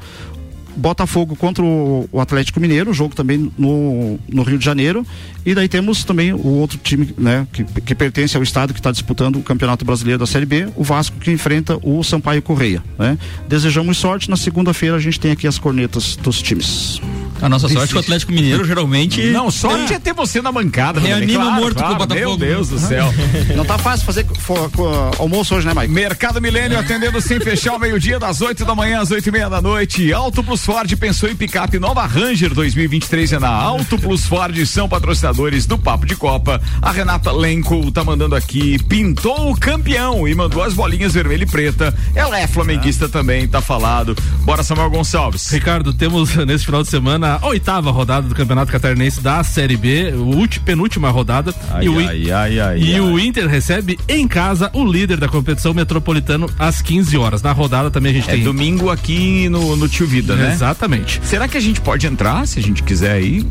[0.76, 5.04] Botafogo contra o, o Atlético Mineiro, jogo também no, no Rio de Janeiro.
[5.44, 8.92] E daí temos também o outro time, né, que, que pertence ao estado que está
[8.92, 13.18] disputando o Campeonato Brasileiro da Série B, o Vasco que enfrenta o Sampaio Correia, né?
[13.48, 14.30] Desejamos sorte.
[14.30, 17.00] Na segunda-feira a gente tem aqui as cornetas dos times.
[17.40, 19.22] A nossa sorte é que o Atlético Mineiro geralmente.
[19.30, 21.00] Não, sorte é ter você na bancada.
[21.00, 22.28] Vanderlei, Reanima claro, morto claro, com o Botafogo.
[22.28, 23.12] Meu Deus do céu.
[23.56, 25.88] Não tá fácil fazer fo- co- almoço hoje, né, Mike?
[25.92, 29.48] Mercado Milênio atendendo sem fechar ao meio-dia, das 8 da manhã às 8 e meia
[29.48, 30.12] da noite.
[30.12, 34.88] Auto Plus Ford pensou em picape nova Ranger 2023 é na Auto Plus Ford, são
[34.88, 36.60] patrocinadores do Papo de Copa.
[36.82, 41.46] A Renata Lenco tá mandando aqui, pintou o campeão e mandou as bolinhas vermelha e
[41.46, 41.94] preta.
[42.14, 44.16] Ela é flamenguista também, tá falado.
[44.40, 45.48] Bora, Samuel Gonçalves.
[45.50, 50.12] Ricardo, temos nesse final de semana a oitava rodada do Campeonato Catarinense da Série B,
[50.14, 51.54] ulti- penúltima rodada.
[51.70, 55.28] Ai, e o, ai, ai, ai, e o Inter recebe em casa o líder da
[55.28, 57.42] competição metropolitano às 15 horas.
[57.42, 58.42] Na rodada também a gente É tem.
[58.44, 60.52] domingo aqui no, no Tio Vida, né?
[60.52, 61.20] Exatamente.
[61.24, 63.44] Será que a gente pode entrar, se a gente quiser ir?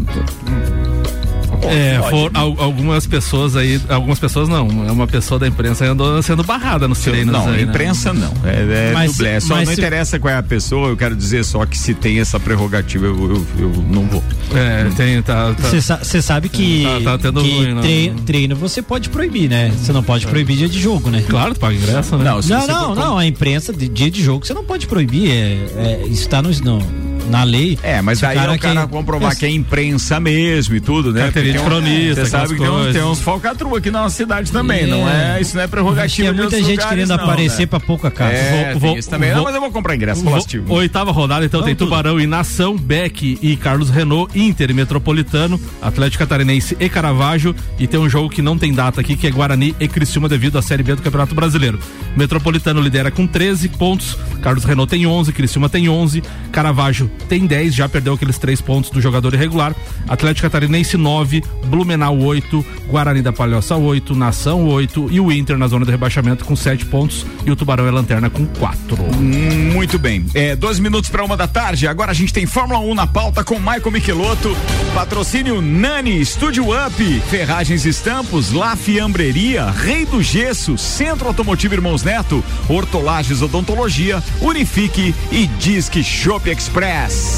[1.69, 2.39] É, Pode, for, né?
[2.39, 6.87] al- algumas pessoas aí, algumas pessoas não, é uma pessoa da imprensa andou sendo barrada
[6.87, 7.61] nos treinos Não, aí, né?
[7.63, 8.31] imprensa não.
[8.43, 9.39] É, é Mas- dublê.
[9.41, 11.93] Só mas não se- interessa qual é a pessoa, eu quero dizer só que se
[11.93, 14.23] tem essa prerrogativa, eu, eu, eu não vou.
[14.55, 15.53] É, tem, tá.
[16.01, 17.81] Você sabe que, Tá- tá tendo que ruim, né?
[17.81, 19.71] treino, treino você pode proibir, né?
[19.77, 21.23] Você não pode proibir dia de jogo, né?
[21.27, 22.23] Claro, tu paga ingresso, né?
[22.23, 25.29] Não, Não, não, for- não, a imprensa, de dia de jogo, você não pode proibir.
[25.31, 25.57] É,
[26.03, 27.77] é, isso tá no, no- na lei.
[27.83, 31.25] É, mas daí é o cara comprovar que é imprensa mesmo e tudo, né?
[31.31, 32.93] Porque de cronista, Você sabe que tem uns, coisas.
[32.93, 34.87] tem uns falcatrua aqui na nossa cidade também, É.
[34.87, 35.41] não é?
[35.41, 37.65] Isso não é prerrogativa Tem muita gente lugares, querendo não, aparecer né?
[37.67, 38.33] pra pouca casa.
[38.33, 39.29] É, Vou- vou- isso também.
[39.29, 40.73] vou- não, mas eu vou comprar ingresso, Vo- positivo.
[40.73, 46.19] Oitava rodada, então tem Tubarão e Nação, Beck e Carlos Renault, Inter e Metropolitano, Atlético
[46.23, 47.55] Catarinense e Caravaggio.
[47.79, 50.57] E tem um jogo que não tem data aqui, que é Guarani e Criciúma devido
[50.57, 51.79] à Série B do Campeonato Brasileiro.
[52.15, 57.73] Metropolitano lidera com 13 pontos, Carlos Renault tem 11, Criciúma tem 11, Caravaggio tem 10,
[57.75, 59.75] já perdeu aqueles 3 pontos do jogador irregular.
[60.07, 65.67] Atlético Catarinense 9, Blumenau 8, Guarani da Palhoça 8, Nação 8 e o Inter na
[65.67, 68.97] zona de rebaixamento com 7 pontos e o Tubarão é lanterna com 4.
[69.01, 70.25] Hum, Muito bem.
[70.33, 71.87] É, dois minutos para uma da tarde.
[71.87, 74.55] Agora a gente tem Fórmula 1 na pauta com Michael Michelotto.
[74.93, 82.43] Patrocínio Nani, Estúdio Up, Ferragens Estampos, La Fiambreria, Rei do Gesso, Centro Automotivo Irmãos Neto,
[82.67, 86.96] Hortolagens Odontologia, Unifique e Disque Shop Express.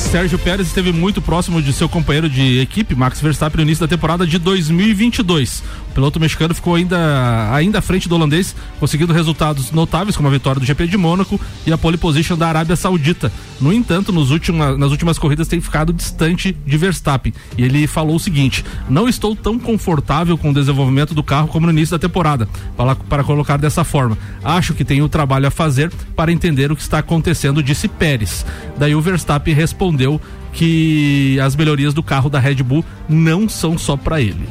[0.10, 3.88] Sérgio Pérez esteve muito próximo de seu companheiro de equipe, Max Verstappen, no início da
[3.88, 5.64] temporada de 2022.
[5.89, 10.32] O piloto mexicano ficou ainda, ainda à frente do holandês, conseguindo resultados notáveis, como a
[10.32, 13.32] vitória do GP de Mônaco e a pole position da Arábia Saudita.
[13.60, 17.34] No entanto, nos última, nas últimas corridas tem ficado distante de Verstappen.
[17.57, 21.66] E ele falou o seguinte: não estou tão confortável com o desenvolvimento do carro como
[21.66, 22.47] no início da temporada,
[22.78, 24.18] para, para colocar dessa forma.
[24.43, 28.45] Acho que tenho trabalho a fazer para entender o que está acontecendo, disse Pérez.
[28.78, 30.19] Daí o Verstappen respondeu
[30.53, 34.47] que as melhorias do carro da Red Bull não são só para ele.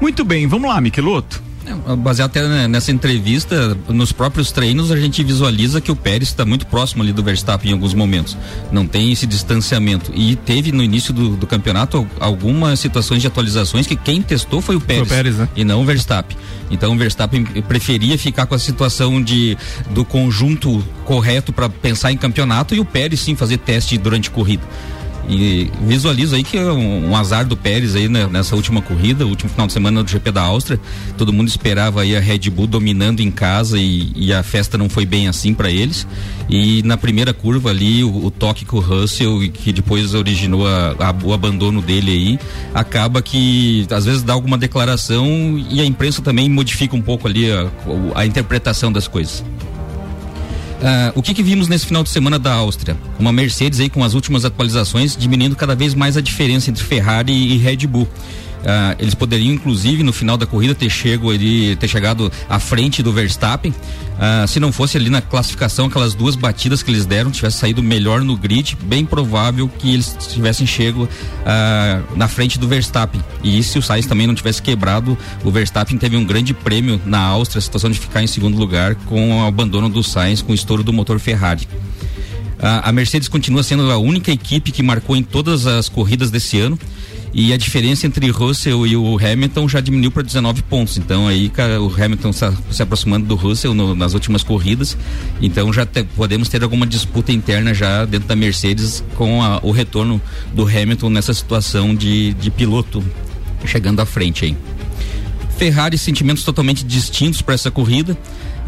[0.00, 1.47] Muito bem, vamos lá, Michelotto.
[1.86, 6.28] É, Baseado até né, nessa entrevista, nos próprios treinos, a gente visualiza que o Pérez
[6.28, 8.36] está muito próximo ali do Verstappen em alguns momentos.
[8.72, 10.10] Não tem esse distanciamento.
[10.14, 14.60] E teve no início do, do campeonato al- algumas situações de atualizações que quem testou
[14.60, 15.48] foi o Pérez, Pérez, né?
[15.56, 16.36] e não o Verstappen.
[16.70, 19.56] Então o Verstappen preferia ficar com a situação de
[19.90, 24.62] do conjunto correto para pensar em campeonato e o Pérez sim fazer teste durante corrida.
[25.28, 29.26] E visualizo aí que é um, um azar do Pérez aí né, nessa última corrida,
[29.26, 30.80] último final de semana do GP da Áustria.
[31.18, 34.88] Todo mundo esperava aí a Red Bull dominando em casa e, e a festa não
[34.88, 36.06] foi bem assim para eles.
[36.48, 40.94] E na primeira curva ali, o, o toque com o Russell, que depois originou a-
[40.98, 42.38] a- o abandono dele aí,
[42.72, 47.50] acaba que às vezes dá alguma declaração e a imprensa também modifica um pouco ali
[47.52, 47.66] a,
[48.14, 49.44] a interpretação das coisas.
[50.82, 52.96] Ah, o que, que vimos nesse final de semana da Áustria?
[53.18, 57.32] Uma Mercedes aí com as últimas atualizações diminuindo cada vez mais a diferença entre Ferrari
[57.32, 58.08] e Red Bull.
[58.64, 63.02] Ah, eles poderiam, inclusive, no final da corrida ter, chego ali, ter chegado à frente
[63.02, 63.74] do Verstappen.
[64.18, 67.82] Ah, se não fosse ali na classificação, aquelas duas batidas que eles deram, tivesse saído
[67.82, 71.08] melhor no grid, bem provável que eles tivessem chego
[71.46, 73.22] ah, na frente do Verstappen.
[73.42, 77.20] E se o Sainz também não tivesse quebrado, o Verstappen teve um grande prêmio na
[77.20, 80.54] Áustria, a situação de ficar em segundo lugar com o abandono do Sainz, com o
[80.54, 81.68] estouro do motor Ferrari.
[82.60, 86.58] A, a Mercedes continua sendo a única equipe que marcou em todas as corridas desse
[86.58, 86.78] ano.
[87.32, 90.96] E a diferença entre Russell e o Hamilton já diminuiu para 19 pontos.
[90.96, 91.50] Então aí
[91.80, 94.96] o Hamilton está se aproximando do Russell no- nas últimas corridas.
[95.40, 99.70] Então já te- podemos ter alguma disputa interna já dentro da Mercedes com a- o
[99.70, 100.20] retorno
[100.54, 103.04] do Hamilton nessa situação de, de piloto
[103.66, 104.56] chegando à frente aí.
[105.58, 108.16] Ferrari sentimentos totalmente distintos para essa corrida.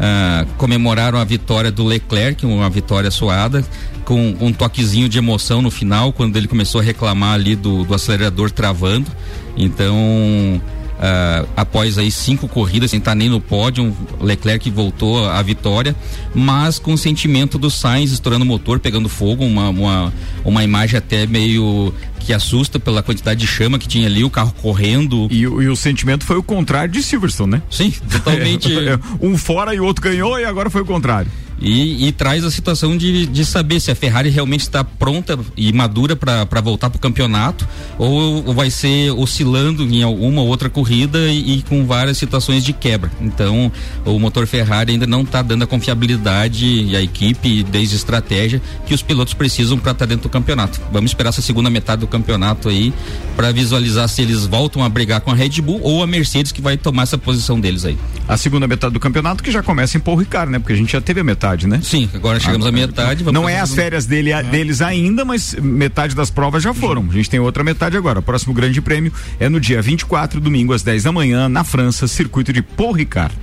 [0.03, 3.63] Ah, comemoraram a vitória do Leclerc, uma vitória suada,
[4.03, 7.93] com um toquezinho de emoção no final, quando ele começou a reclamar ali do, do
[7.93, 9.11] acelerador travando.
[9.55, 10.59] Então,
[11.01, 15.95] ah, após aí cinco corridas sem estar nem no pódio, Leclerc voltou à vitória,
[16.33, 20.13] mas com o sentimento do Sainz estourando o motor, pegando fogo, uma, uma,
[20.45, 24.53] uma imagem até meio que assusta pela quantidade de chama que tinha ali, o carro
[24.61, 25.27] correndo.
[25.31, 27.61] E, o- e o sentimento foi o contrário de Silverstone, né?
[27.69, 28.69] Sim, totalmente.
[29.19, 31.31] um fora e o outro ganhou e agora foi o contrário.
[31.61, 35.71] E, e traz a situação de, de saber se a Ferrari realmente está pronta e
[35.71, 41.19] madura para voltar para o campeonato ou, ou vai ser oscilando em alguma outra corrida
[41.29, 43.11] e, e com várias situações de quebra.
[43.21, 43.71] Então,
[44.05, 48.93] o motor Ferrari ainda não está dando a confiabilidade e a equipe, desde estratégia, que
[48.93, 50.81] os pilotos precisam para estar dentro do campeonato.
[50.91, 52.93] Vamos esperar essa segunda metade do campeonato aí
[53.35, 56.61] para visualizar se eles voltam a brigar com a Red Bull ou a Mercedes que
[56.61, 57.97] vai tomar essa posição deles aí.
[58.27, 60.59] A segunda metade do campeonato que já começa em Paul Ricard, né?
[60.59, 61.79] Porque a gente já teve a metade, né?
[61.83, 63.23] Sim, agora chegamos à metade.
[63.23, 67.05] vamos Não é as férias dele, deles ainda, mas metade das provas já foram.
[67.09, 68.19] A gente tem outra metade agora.
[68.19, 72.07] O próximo grande prêmio é no dia 24, domingo, às 10 da manhã, na França,
[72.07, 73.33] circuito de Paul Ricard.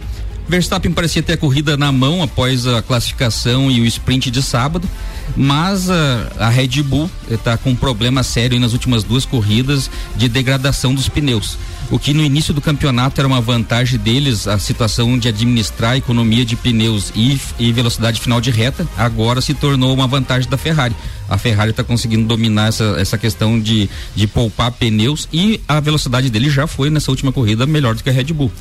[0.48, 4.88] Verstappen parecia ter a corrida na mão após a classificação e o sprint de sábado,
[5.36, 10.26] mas a, a Red Bull está com um problema sério nas últimas duas corridas de
[10.26, 11.58] degradação dos pneus.
[11.90, 15.96] O que no início do campeonato era uma vantagem deles, a situação de administrar a
[15.96, 20.58] economia de pneus e, e velocidade final de reta, agora se tornou uma vantagem da
[20.58, 20.94] Ferrari.
[21.28, 26.28] A Ferrari está conseguindo dominar essa, essa questão de, de poupar pneus e a velocidade
[26.30, 28.52] dele já foi nessa última corrida melhor do que a Red Bull.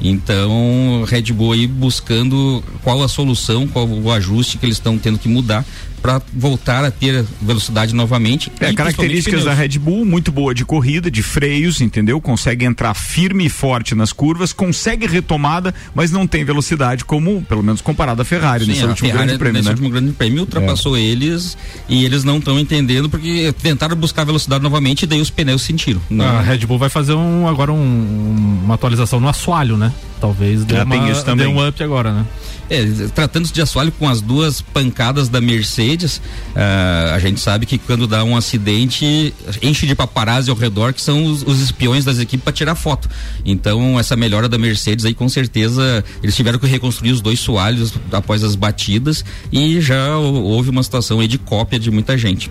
[0.00, 5.18] Então, Red Bull aí buscando qual a solução, qual o ajuste que eles estão tendo
[5.18, 5.64] que mudar
[6.02, 8.50] para voltar a ter velocidade novamente.
[8.60, 12.20] É, características da Red Bull, muito boa de corrida, de freios, entendeu?
[12.20, 17.62] Consegue entrar firme e forte nas curvas, consegue retomada, mas não tem velocidade como, pelo
[17.62, 19.70] menos comparado à Ferrari, Sim, nesse a último Ferrari, grande prêmio, nesse né?
[19.72, 21.56] último grande prêmio ultrapassou eles
[21.88, 26.00] e eles não estão entendendo porque tentaram buscar velocidade novamente e daí os pneus sentiram.
[26.10, 29.92] Não- A Red Bull vai fazer um, agora um- uma atualização no assoalho, né?
[30.20, 31.46] Talvez dê, uma, tem isso também.
[31.46, 32.26] dê um up agora, né?
[32.68, 36.20] É, tratando-se de assoalho com as duas pancadas da Mercedes,
[36.56, 41.00] ah, a gente sabe que quando dá um acidente, enche de paparazzi ao redor, que
[41.00, 43.08] são os, os espiões das equipes para tirar foto.
[43.44, 47.94] Então, essa melhora da Mercedes aí, com certeza, eles tiveram que reconstruir os dois soalhos
[48.10, 52.50] após as batidas e já hou- houve uma situação aí de cópia de muita gente.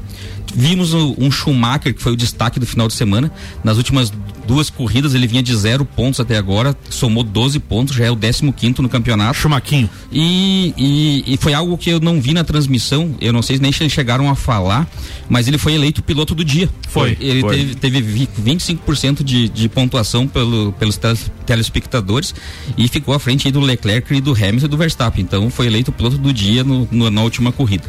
[0.54, 3.32] Vimos um Schumacher, que foi o destaque do final de semana.
[3.64, 4.12] Nas últimas
[4.48, 8.16] duas corridas, ele vinha de zero pontos até agora, somou 12 pontos, já é o
[8.16, 9.38] 15 quinto no campeonato.
[9.38, 9.90] Chumaquinho.
[10.12, 13.72] E, e, e foi algo que eu não vi na transmissão, eu não sei nem
[13.72, 14.88] se chegaram a falar,
[15.28, 16.70] mas ele foi eleito piloto do dia.
[16.88, 17.58] Foi, Ele foi.
[17.58, 22.34] teve, teve vi- 25% de, de pontuação pelo, pelos teles- telespectadores
[22.78, 25.24] e ficou à frente do Leclerc e do Hamilton e do Verstappen.
[25.24, 27.84] Então foi eleito piloto do dia no, no- na última corrida.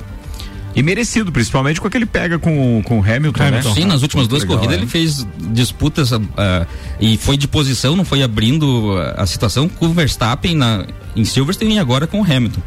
[0.76, 3.62] E merecido, principalmente com aquele pega com, com o Hamilton, né?
[3.62, 6.66] Sim, nas últimas duas Legal, corridas ele fez disputas ah,
[7.00, 10.84] e foi de posição, não foi abrindo a situação com o Verstappen na,
[11.16, 12.60] em Silverstone e agora com o Hamilton.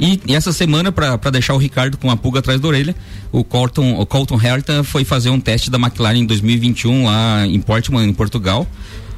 [0.00, 2.94] E, e essa semana, para deixar o Ricardo com a pulga atrás da orelha,
[3.30, 7.60] o Colton, o Colton Herta foi fazer um teste da McLaren em 2021 lá em
[7.60, 8.66] Portman, em Portugal.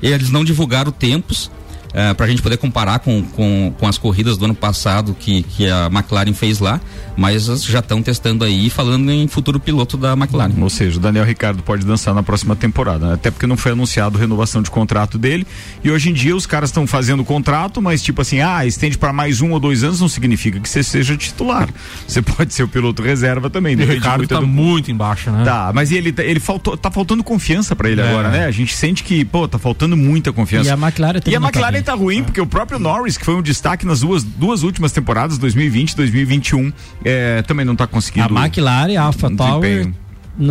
[0.03, 1.51] Eles não divulgaram tempos,
[1.97, 5.69] para pra gente poder comparar com, com, com as corridas do ano passado que, que
[5.71, 6.81] a McLaren fez lá,
[7.17, 10.53] mas já estão testando aí, falando em futuro piloto da McLaren.
[10.61, 13.15] Ou seja, o Daniel Ricardo pode dançar na próxima temporada, né?
[13.15, 15.47] até porque não foi anunciado renovação de contrato dele.
[15.83, 19.13] E hoje em dia os caras estão fazendo contrato, mas tipo assim, ah, estende para
[19.13, 21.69] mais um ou dois anos, não significa que você seja titular.
[22.07, 23.75] Você pode ser o piloto reserva também.
[23.79, 25.45] E o Ricardo muito tá do- muito embaixo, né?
[25.45, 28.09] Tá, mas ele, tá- ele faltou, tá faltando confiança pra ele É.
[28.09, 28.45] agora, né?
[28.47, 30.69] A gente sente que, pô, tá faltando muita confiança.
[30.69, 31.86] E a McLaren E também a tá McLaren.
[31.87, 35.39] Tá ruim, porque o próprio Norris, que foi um destaque nas duas, duas últimas temporadas,
[35.39, 36.73] 2020 e 2021,
[37.05, 38.37] é, também não tá conseguindo.
[38.37, 39.95] A McLaren, a Alpha Tower n-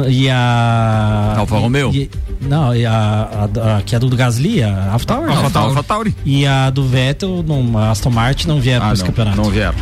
[0.09, 1.35] e a.
[1.37, 1.91] Alfa Romeo?
[1.93, 2.09] e-
[2.41, 5.27] não, e a, a, a que é do Gasly, a Alpha Tauri.
[5.51, 5.67] Tower.
[5.69, 6.15] Alpha Tauri.
[6.25, 9.37] E a do Vettel, não, a Aston Martin não vieram Ah, para esse não, campeonato.
[9.37, 9.75] não vieram.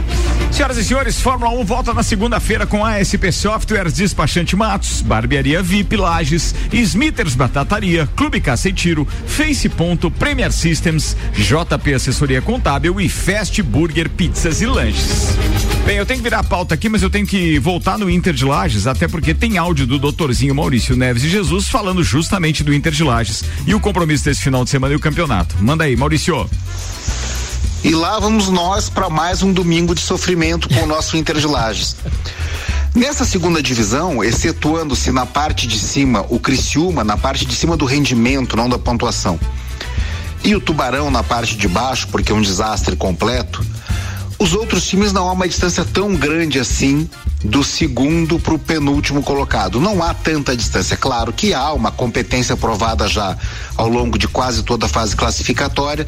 [0.52, 5.64] Senhoras e senhores, Fórmula 1 volta na segunda-feira com a SP Softwares, Despachante Matos, Barbearia
[5.64, 13.02] VIP Lages, Smithers Batataria, Clube Caça e Tiro, Face Ponto, Premier Systems, JP Assessoria Contábil
[13.02, 15.36] e Fast Burger Pizzas e Lanches.
[15.88, 18.34] Bem, eu tenho que virar a pauta aqui, mas eu tenho que voltar no Inter
[18.34, 22.74] de Lages, até porque tem áudio do doutorzinho Maurício Neves e Jesus falando justamente do
[22.74, 25.56] Inter de Lages e o compromisso desse final de semana e o campeonato.
[25.60, 26.50] Manda aí, Maurício.
[27.84, 31.46] E lá vamos nós para mais um domingo de sofrimento com o nosso Inter de
[31.46, 31.98] Lages.
[32.96, 37.86] Nessa segunda divisão, excetuando-se na parte de cima o Criciúma, na parte de cima do
[37.86, 39.40] rendimento, não da pontuação,
[40.44, 43.66] e o Tubarão na parte de baixo, porque é um desastre completo,
[44.44, 47.10] Os outros times não há uma distância tão grande assim
[47.46, 49.80] do segundo para o penúltimo colocado.
[49.80, 50.98] Não há tanta distância.
[50.98, 53.38] Claro que há uma competência provada já
[53.78, 56.06] ao longo de quase toda a fase classificatória,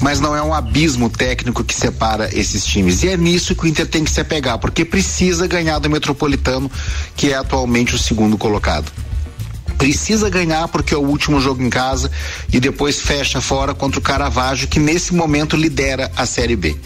[0.00, 3.04] mas não é um abismo técnico que separa esses times.
[3.04, 6.68] E é nisso que o Inter tem que se apegar, porque precisa ganhar do Metropolitano,
[7.14, 8.90] que é atualmente o segundo colocado
[9.78, 12.10] precisa ganhar porque é o último jogo em casa
[12.52, 16.76] e depois fecha fora contra o Caravaggio que nesse momento lidera a Série B.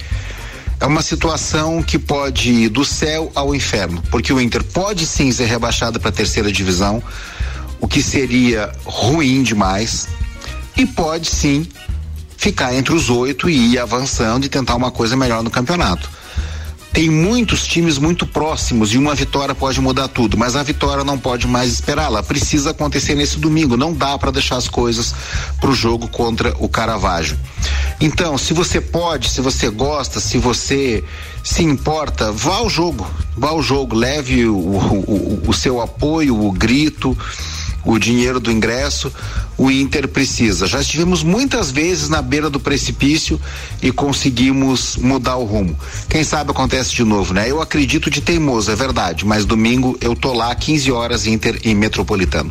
[0.83, 5.31] É uma situação que pode ir do céu ao inferno, porque o Inter pode sim
[5.31, 7.01] ser rebaixado para a terceira divisão,
[7.79, 10.09] o que seria ruim demais,
[10.77, 11.69] e pode sim
[12.37, 16.11] ficar entre os oito e ir avançando e tentar uma coisa melhor no campeonato
[16.93, 21.19] tem muitos times muito próximos e uma vitória pode mudar tudo, mas a vitória não
[21.19, 25.15] pode mais esperar, ela precisa acontecer nesse domingo, não dá para deixar as coisas
[25.59, 27.39] para o jogo contra o Caravaggio.
[27.99, 31.03] Então, se você pode, se você gosta, se você
[31.43, 36.53] se importa, vá ao jogo, vá ao jogo, leve o, o, o seu apoio, o
[36.53, 37.17] grito,
[37.85, 39.13] o dinheiro do ingresso,
[39.63, 40.67] o Inter precisa.
[40.67, 43.41] Já estivemos muitas vezes na beira do precipício
[43.81, 45.79] e conseguimos mudar o rumo.
[46.09, 47.49] Quem sabe acontece de novo, né?
[47.49, 51.77] Eu acredito de teimoso, é verdade, mas domingo eu tô lá 15 horas Inter e
[51.77, 52.51] Metropolitano.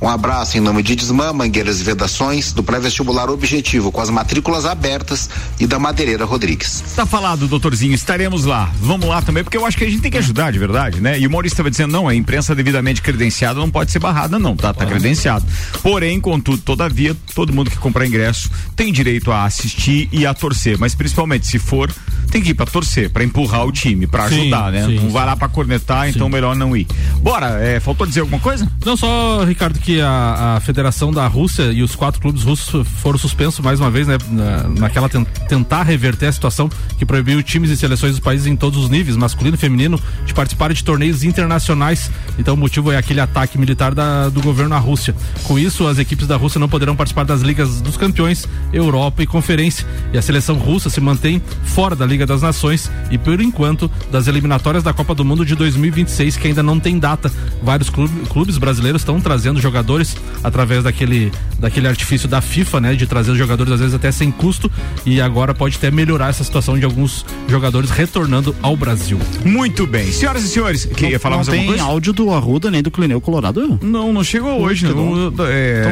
[0.00, 4.66] Um abraço em nome de Desmã, Mangueiras e Vedações, do pré-vestibular Objetivo, com as matrículas
[4.66, 5.28] abertas
[5.58, 6.84] e da Madeireira Rodrigues.
[6.94, 8.70] Tá falado, doutorzinho, estaremos lá.
[8.80, 11.18] Vamos lá também, porque eu acho que a gente tem que ajudar de verdade, né?
[11.18, 14.54] E o Maurício estava dizendo, não, a imprensa devidamente credenciada não pode ser barrada, não,
[14.54, 14.72] tá?
[14.72, 15.44] Tá credenciado.
[15.82, 20.78] Porém, contudo, todavia, todo mundo que comprar ingresso tem direito a assistir e a torcer,
[20.78, 21.90] mas principalmente se for,
[22.30, 24.86] tem que ir pra torcer, pra empurrar o time, Sim, ajudar, né?
[24.86, 26.86] sim, não vai lá pra cornetar, então melhor não ir.
[27.20, 28.70] Bora, é, faltou dizer alguma coisa?
[28.84, 33.18] Não, só, Ricardo, que a, a Federação da Rússia e os quatro clubes russos foram
[33.18, 34.16] suspensos mais uma vez, né?
[34.30, 36.68] Na, naquela ten- tentar reverter a situação
[36.98, 40.32] que proibiu times e seleções dos países em todos os níveis, masculino e feminino, de
[40.34, 42.10] participarem de torneios internacionais.
[42.38, 45.14] Então o motivo é aquele ataque militar da- do governo à Rússia.
[45.44, 49.26] Com isso, as equipes da Rússia não poderão participar das ligas dos campeões, Europa e
[49.26, 49.86] Conferência.
[50.12, 54.26] E a seleção russa se mantém fora da Liga das Nações e, por enquanto, das
[54.26, 57.30] eliminatórias da Copa do Mundo de 2026, que ainda não tem data.
[57.62, 62.94] Vários clube- clubes brasileiros estão trazendo jogadores através daquele, daquele artifício da FIFA, né?
[62.94, 64.70] De trazer os jogadores às vezes até sem custo.
[65.04, 69.18] E agora pode até melhorar essa situação de alguns jogadores retornando ao Brasil.
[69.44, 70.10] Muito bem.
[70.10, 71.82] Senhoras e senhores, que ia falar não tem coisa?
[71.82, 73.78] áudio do Arruda nem do Clineu Colorado?
[73.82, 75.32] Não, não chegou hoje, não.
[75.48, 75.82] É...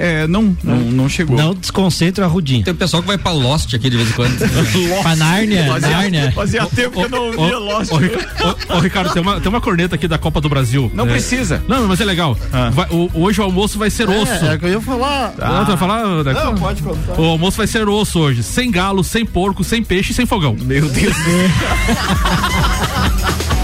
[0.00, 1.36] É, não, não, não chegou.
[1.36, 2.62] Não desconcentra a Rudinho.
[2.62, 4.38] Tem o pessoal que vai pra Lost aqui de vez em quando.
[5.02, 6.32] Pra Nárnia, Fazia, Nárnia.
[6.32, 7.90] fazia tempo que eu não ouvia Lost.
[7.90, 8.28] Ô, Rica-
[8.70, 10.88] ô, ô, Ricardo, tem uma, tem uma corneta aqui da Copa do Brasil.
[10.94, 11.60] Não É, precisa.
[11.66, 12.38] Não, mas é legal.
[12.72, 14.30] Vai- o- hoje o almoço vai ser osso.
[14.30, 15.34] É, é o que eu ia falar.
[15.40, 16.04] Ah, tu vai falar?
[16.04, 17.20] Não, pode contar.
[17.20, 18.44] O almoço vai ser osso hoje.
[18.44, 20.56] Sem galo, sem porco, sem peixe e sem fogão.
[20.62, 21.16] Meu Deus.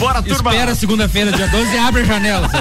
[0.00, 0.50] Bora, turma.
[0.50, 2.60] Espera segunda-feira, dia 12 e abre a janela, seu.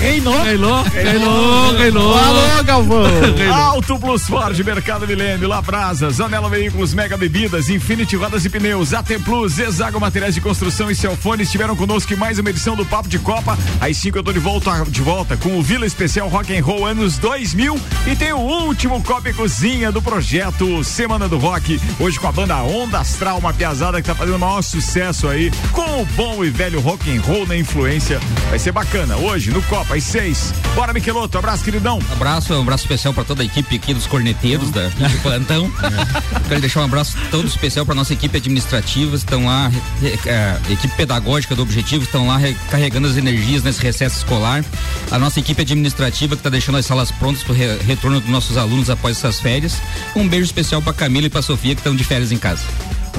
[0.00, 0.42] Reinou.
[0.42, 2.18] Reinou, reinou, reinou.
[2.18, 3.04] Alô, Galvão.
[3.54, 9.06] Auto Plus Ford, Mercado Milênio, Labrasa, Zanela Veículos, Mega Bebidas, Infinity Rodas e Pneus, AT
[9.24, 13.08] Plus, Exago Materiais de Construção e Celfone estiveram conosco em mais uma edição do Papo
[13.08, 13.56] de Copa.
[13.80, 16.84] Às 5 eu tô de volta, de volta com o Vila Especial Rock and Roll
[16.84, 17.78] anos 2000
[18.08, 21.80] e tem o último Copa e Cozinha do projeto Semana do Rock.
[22.00, 25.43] Hoje com a banda Onda Astral, uma piazada que tá fazendo o maior sucesso aí
[25.72, 28.20] com o bom e velho rock and roll na influência.
[28.50, 29.16] Vai ser bacana.
[29.16, 30.52] Hoje no Copa às 6.
[30.74, 31.38] Bora, Miqueloto.
[31.38, 31.98] Abraço, queridão.
[32.12, 35.70] Abraço, um abraço especial para toda a equipe aqui dos corneteiros da de plantão.
[36.48, 39.70] Quero deixar um abraço todo especial para nossa equipe administrativa, estão lá,
[40.02, 44.64] eh, equipe pedagógica do Objetivo, estão lá recarregando as energias nesse recesso escolar.
[45.10, 48.28] A nossa equipe administrativa que está deixando as salas prontas para o re- retorno dos
[48.30, 49.80] nossos alunos após essas férias.
[50.14, 52.62] Um beijo especial para Camila e para Sofia que estão de férias em casa.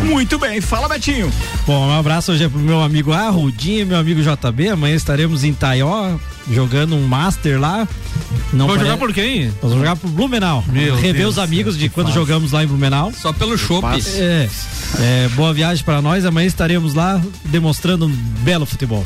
[0.04, 0.62] Muito bem.
[0.62, 1.32] Fala, Betinho.
[1.66, 4.70] Bom, um abraço hoje é pro meu amigo Arrudinho, meu amigo JB.
[4.70, 6.18] Amanhã estaremos em Taió
[6.52, 7.88] jogando um Master lá.
[8.54, 9.46] Não Vamos pare- jogar por quem?
[9.46, 10.64] Nós vamos jogar pro Blumenau.
[10.68, 12.22] Meu Rever Deus os amigos de quando fácil.
[12.22, 13.12] jogamos lá em Blumenau.
[13.12, 13.86] Só pelo chopp.
[14.18, 14.48] É,
[15.00, 16.26] é, boa viagem para nós.
[16.26, 19.06] Amanhã estaremos lá demonstrando um belo futebol.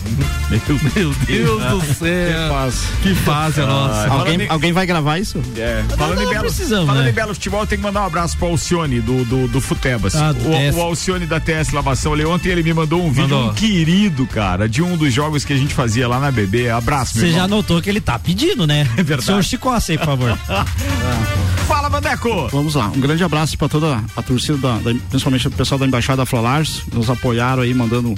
[0.96, 2.72] Meu Deus do céu.
[3.02, 4.08] Que fase a nossa.
[4.10, 5.42] Alguém, alguém vai gravar isso?
[5.58, 7.10] É, falando, não em belo, falando né?
[7.10, 10.16] em belo futebol, tem que mandar um abraço pro Alcione do, do, do Futebas.
[10.16, 12.14] Ah, do o, o Alcione da TS Lavação.
[12.14, 13.52] Ele, ontem ele me mandou um vídeo, Mandou.
[13.52, 16.70] um querido, cara, de um dos jogos que a gente fazia lá na BB.
[16.70, 18.82] Abraço, meu Você já notou que ele tá pedindo, né?
[18.98, 19.26] É verdade.
[19.26, 20.38] Senhor Chicosse aí, por favor.
[21.68, 22.48] Fala, Bandeco.
[22.52, 25.86] Vamos lá, um grande abraço para toda a torcida, da, da- principalmente o pessoal da
[25.86, 28.16] Embaixada Florars, nos apoiaram aí, mandando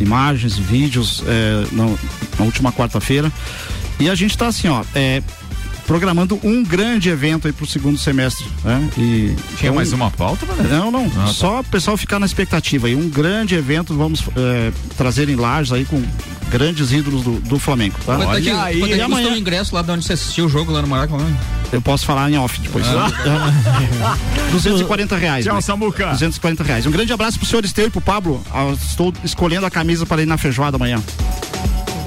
[0.00, 1.84] imagens, vídeos é, na,
[2.38, 3.30] na última quarta-feira.
[3.98, 5.22] E a gente tá assim, ó, é,
[5.90, 8.88] programando um grande evento aí pro segundo semestre, né?
[8.96, 10.68] E Tinha é um- mais uma pauta, Vanessa?
[10.72, 11.10] Não, não.
[11.16, 11.32] Ah, tá.
[11.32, 12.94] Só o pessoal ficar na expectativa aí.
[12.94, 16.00] Um grande evento, vamos é, trazer em Lages aí com
[16.48, 18.14] grandes ídolos do, do Flamengo, tá?
[18.14, 20.12] Quanto é que, quanto é que E custa amanhã o ingresso lá de onde você
[20.12, 21.26] assistiu o jogo lá no Maracanã?
[21.72, 22.86] eu posso falar em off depois.
[22.86, 24.16] Ah.
[24.52, 25.44] 240 reais.
[25.44, 25.60] Tchau, né?
[25.60, 26.06] Samuca.
[26.12, 26.86] 240 reais.
[26.86, 28.40] Um grande abraço pro senhor Esteu e pro Pablo.
[28.52, 31.02] Ah, estou escolhendo a camisa para ir na feijoada amanhã.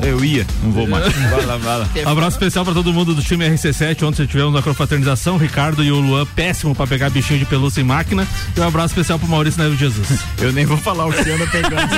[0.04, 1.12] Eu ia, não vou mais.
[1.14, 1.88] Vai lá, vai lá.
[2.06, 4.04] Abraço especial pra todo mundo do time RC7.
[4.04, 5.38] Ontem tivemos a confraternização.
[5.38, 8.28] Ricardo e o Luan, péssimo pra pegar bichinho de pelúcia em máquina.
[8.56, 10.08] E um abraço especial pro Maurício Neves Jesus.
[10.40, 11.90] Eu nem vou falar o que anda pegando.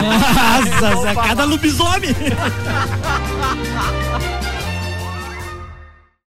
[0.81, 2.15] Nossa, cada lobisomem!